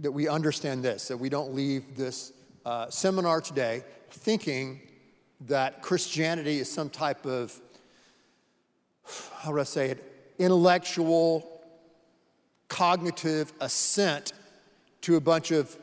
that 0.00 0.12
we 0.12 0.28
understand 0.28 0.84
this, 0.84 1.08
that 1.08 1.16
we 1.16 1.28
don't 1.28 1.54
leave 1.54 1.96
this 1.96 2.32
uh, 2.64 2.90
seminar 2.90 3.40
today 3.40 3.84
thinking 4.10 4.80
that 5.42 5.82
Christianity 5.82 6.58
is 6.58 6.70
some 6.70 6.90
type 6.90 7.26
of, 7.26 7.58
how 9.38 9.52
do 9.52 9.60
I 9.60 9.64
say 9.64 9.90
it, 9.90 10.34
intellectual, 10.38 11.62
cognitive 12.68 13.52
assent 13.60 14.32
to 15.02 15.16
a 15.16 15.20
bunch 15.20 15.50
of 15.50 15.76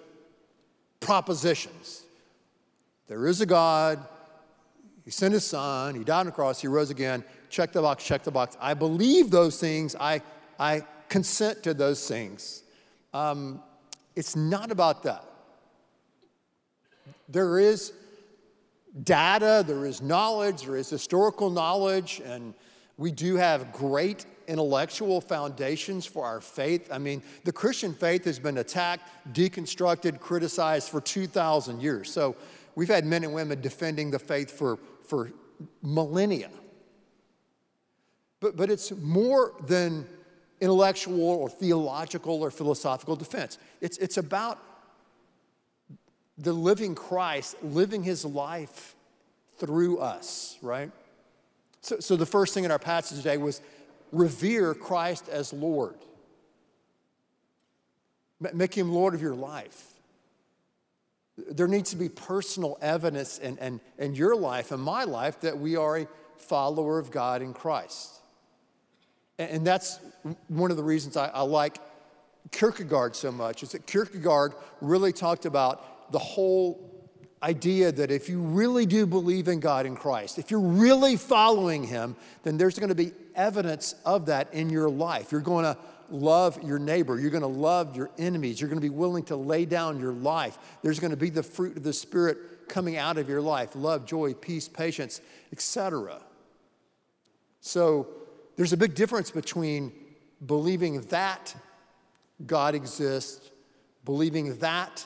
propositions. 1.00 2.04
There 3.08 3.28
is 3.28 3.42
a 3.42 3.46
God, 3.46 4.06
He 5.06 5.12
sent 5.12 5.34
His 5.34 5.46
Son, 5.46 5.96
He 5.96 6.04
died 6.04 6.22
on 6.22 6.26
the 6.28 6.32
cross, 6.32 6.62
He 6.62 6.68
rose 6.68 6.90
again 6.90 7.24
check 7.54 7.72
the 7.72 7.82
box, 7.82 8.04
check 8.04 8.24
the 8.24 8.32
box. 8.32 8.58
I 8.60 8.74
believe 8.74 9.30
those 9.30 9.60
things, 9.60 9.96
I, 10.00 10.22
I 10.60 10.82
consent 11.08 11.62
to 11.64 11.76
those 11.76 12.08
things. 12.08 12.64
Um, 13.14 13.62
it's 14.16 14.36
not 14.36 14.72
about 14.72 15.04
that. 15.04 15.24
There 17.30 17.60
is 17.60 17.94
data, 19.04 19.64
there 19.66 19.86
is 19.86 20.02
knowledge, 20.02 20.64
there 20.64 20.78
is 20.78 20.90
historical 20.90 21.52
knowledge, 21.52 22.22
and 22.26 22.56
we 22.98 23.12
do 23.12 23.36
have 23.36 23.72
great 23.72 24.26
intellectual 24.48 25.22
foundations 25.22 26.08
for 26.08 26.26
our 26.26 26.42
faith. 26.42 26.92
I 26.92 26.98
mean, 26.98 27.22
the 27.44 27.54
Christian 27.54 27.94
faith 27.94 28.26
has 28.26 28.40
been 28.40 28.58
attacked, 28.58 29.08
deconstructed, 29.32 30.20
criticized 30.20 30.90
for 30.90 31.02
2,000 31.02 31.82
years. 31.82 32.12
So 32.12 32.36
we've 32.74 32.88
had 32.88 33.06
men 33.06 33.24
and 33.24 33.34
women 33.34 33.62
defending 33.62 34.10
the 34.10 34.20
faith 34.20 34.52
for, 34.52 34.80
for 35.04 35.32
millennia. 35.84 36.50
But, 38.44 38.58
but 38.58 38.70
it's 38.70 38.92
more 38.92 39.54
than 39.66 40.06
intellectual 40.60 41.22
or 41.22 41.50
theological 41.50 42.44
or 42.44 42.52
philosophical 42.52 43.16
defense. 43.16 43.58
It's, 43.80 43.98
it's 44.00 44.18
about 44.18 44.60
the 46.38 46.52
living 46.52 46.94
Christ 46.94 47.56
living 47.64 48.04
his 48.04 48.26
life 48.26 48.96
through 49.60 50.00
us, 50.00 50.58
right? 50.62 50.92
So, 51.80 52.02
so 52.02 52.18
the 52.18 52.26
first 52.26 52.54
thing 52.54 52.66
in 52.66 52.72
our 52.72 52.80
passage 52.80 53.18
today 53.18 53.38
was 53.38 53.62
revere 54.12 54.74
Christ 54.74 55.30
as 55.30 55.54
Lord. 55.54 55.96
Make 58.54 58.74
him 58.74 58.92
Lord 58.92 59.14
of 59.14 59.22
your 59.22 59.36
life. 59.36 59.86
There 61.38 61.70
needs 61.70 61.92
to 61.92 61.96
be 61.96 62.10
personal 62.10 62.78
evidence 62.82 63.40
in, 63.40 63.58
in, 63.60 63.80
in 63.98 64.16
your 64.16 64.36
life 64.36 64.74
and 64.74 64.84
my 64.84 65.06
life 65.06 65.40
that 65.42 65.58
we 65.58 65.78
are 65.78 66.00
a 66.00 66.08
follower 66.38 67.00
of 67.00 67.10
God 67.10 67.42
in 67.42 67.54
Christ. 67.54 68.20
And, 69.40 69.66
that's 69.66 70.00
one 70.48 70.72
of 70.72 70.78
the 70.78 70.84
reasons 70.84 71.18
I, 71.18 71.28
I 71.28 71.42
like 71.42 71.78
Kierkegaard 72.52 73.16
so 73.16 73.32
much, 73.32 73.64
is 73.64 73.72
that 73.72 73.88
Kierkegaard 73.88 74.54
really 74.80 75.12
talked 75.12 75.46
about 75.46 76.12
the 76.12 76.20
whole 76.20 76.90
idea 77.42 77.92
that 77.92 78.12
if 78.12 78.30
you 78.30 78.40
really 78.40 78.86
do 78.86 79.06
believe 79.06 79.48
in 79.48 79.60
God 79.60 79.86
in 79.86 79.96
Christ, 79.96 80.40
if 80.40 80.52
you're 80.52 80.60
really 80.60 81.18
following 81.18 81.84
Him, 81.84 82.16
then 82.44 82.58
there's 82.58 82.80
going 82.80 82.90
to 82.90 82.96
be 82.96 83.12
evidence 83.36 83.96
of 84.06 84.28
that 84.28 84.54
in 84.54 84.70
your 84.70 84.90
life. 84.90 85.32
You're 85.32 85.42
going 85.42 85.66
to 85.66 85.78
love 86.10 86.62
your 86.64 86.80
neighbor. 86.80 87.20
You're 87.20 87.32
going 87.32 87.42
to 87.42 87.48
love 87.48 87.96
your 87.98 88.12
enemies. 88.18 88.62
You're 88.62 88.70
going 88.70 88.82
to 88.82 88.88
be 88.88 88.94
willing 88.96 89.24
to 89.26 89.36
lay 89.36 89.66
down 89.66 90.00
your 90.00 90.14
life. 90.14 90.58
There's 90.84 91.00
going 91.00 91.12
to 91.12 91.18
be 91.18 91.30
the 91.30 91.44
fruit 91.44 91.76
of 91.76 91.84
the 91.84 91.94
Spirit 91.94 92.70
coming 92.70 92.98
out 92.98 93.18
of 93.18 93.28
your 93.28 93.42
life 93.42 93.76
love, 93.76 94.06
joy, 94.06 94.34
peace, 94.34 94.68
patience, 94.68 95.22
etc. 95.52 96.22
So 97.60 98.08
there's 98.56 98.74
a 98.74 98.78
big 98.78 98.96
difference 98.96 99.32
between 99.32 99.92
believing 100.46 101.02
that 101.04 101.56
God 102.46 102.76
exists, 102.76 103.52
believing 104.06 104.58
that 104.58 105.06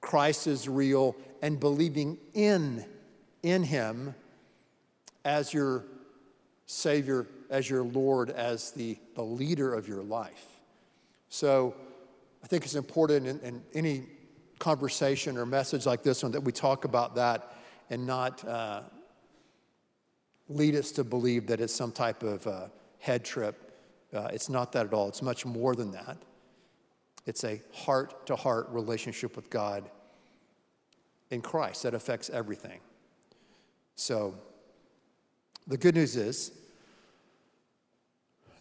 Christ 0.00 0.46
is 0.46 0.68
real 0.68 1.16
and 1.42 1.58
believing 1.58 2.18
in, 2.34 2.84
in 3.42 3.62
Him 3.62 4.14
as 5.24 5.52
your 5.52 5.84
Savior, 6.66 7.26
as 7.50 7.68
your 7.68 7.82
Lord, 7.82 8.30
as 8.30 8.70
the, 8.72 8.98
the 9.14 9.22
leader 9.22 9.74
of 9.74 9.88
your 9.88 10.02
life. 10.02 10.46
So 11.28 11.74
I 12.42 12.46
think 12.46 12.64
it's 12.64 12.74
important 12.74 13.26
in, 13.26 13.40
in 13.40 13.62
any 13.74 14.04
conversation 14.58 15.36
or 15.36 15.44
message 15.44 15.84
like 15.84 16.02
this 16.02 16.22
one 16.22 16.32
that 16.32 16.40
we 16.40 16.52
talk 16.52 16.84
about 16.84 17.16
that 17.16 17.52
and 17.90 18.06
not 18.06 18.46
uh, 18.46 18.82
lead 20.48 20.74
us 20.74 20.92
to 20.92 21.04
believe 21.04 21.46
that 21.48 21.60
it's 21.60 21.74
some 21.74 21.92
type 21.92 22.22
of 22.22 22.46
uh, 22.46 22.68
head 22.98 23.24
trip. 23.24 23.72
Uh, 24.12 24.28
it's 24.32 24.48
not 24.48 24.72
that 24.72 24.86
at 24.86 24.92
all. 24.92 25.08
It's 25.08 25.22
much 25.22 25.44
more 25.44 25.74
than 25.74 25.92
that. 25.92 26.18
It's 27.26 27.42
a 27.44 27.60
heart 27.72 28.26
to 28.26 28.36
heart 28.36 28.68
relationship 28.70 29.34
with 29.34 29.50
God 29.50 29.90
in 31.30 31.40
Christ 31.42 31.82
that 31.82 31.94
affects 31.94 32.30
everything. 32.30 32.78
So, 33.96 34.34
the 35.66 35.76
good 35.76 35.96
news 35.96 36.14
is 36.14 36.52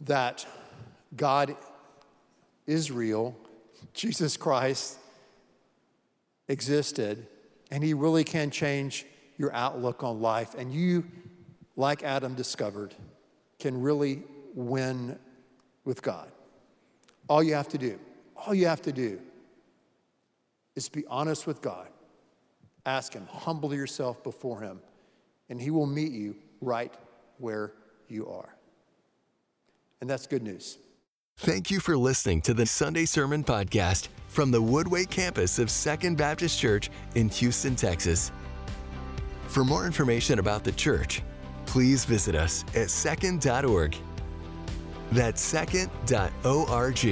that 0.01 0.45
God 1.15 1.55
is 2.65 2.91
real, 2.91 3.35
Jesus 3.93 4.37
Christ 4.37 4.97
existed, 6.47 7.27
and 7.69 7.83
He 7.83 7.93
really 7.93 8.23
can 8.23 8.49
change 8.49 9.05
your 9.37 9.53
outlook 9.53 10.03
on 10.03 10.21
life. 10.21 10.55
And 10.57 10.73
you, 10.73 11.03
like 11.75 12.03
Adam 12.03 12.35
discovered, 12.35 12.93
can 13.59 13.81
really 13.81 14.23
win 14.53 15.17
with 15.83 16.01
God. 16.01 16.31
All 17.27 17.43
you 17.43 17.55
have 17.55 17.69
to 17.69 17.77
do, 17.77 17.99
all 18.35 18.53
you 18.53 18.67
have 18.67 18.81
to 18.83 18.91
do 18.91 19.19
is 20.75 20.89
be 20.89 21.05
honest 21.07 21.47
with 21.47 21.61
God 21.61 21.87
Ask 22.85 23.13
Him, 23.13 23.27
humble 23.31 23.73
yourself 23.73 24.23
before 24.23 24.61
Him, 24.61 24.79
and 25.49 25.59
He 25.59 25.71
will 25.71 25.87
meet 25.87 26.11
you 26.11 26.35
right 26.61 26.93
where 27.39 27.73
you 28.07 28.27
are. 28.27 28.55
And 30.01 30.09
that's 30.09 30.27
good 30.27 30.43
news. 30.43 30.77
Thank 31.37 31.69
you 31.69 31.79
for 31.79 31.97
listening 31.97 32.41
to 32.41 32.53
the 32.53 32.65
Sunday 32.65 33.05
Sermon 33.05 33.43
Podcast 33.43 34.07
from 34.27 34.51
the 34.51 34.61
Woodway 34.61 35.09
campus 35.09 35.59
of 35.59 35.69
Second 35.69 36.17
Baptist 36.17 36.59
Church 36.59 36.89
in 37.15 37.27
Houston, 37.29 37.75
Texas. 37.75 38.31
For 39.47 39.65
more 39.65 39.85
information 39.85 40.39
about 40.39 40.63
the 40.63 40.71
church, 40.71 41.23
please 41.65 42.05
visit 42.05 42.35
us 42.35 42.63
at 42.75 42.89
second.org. 42.89 43.95
That's 45.11 45.41
second.org. 45.41 47.05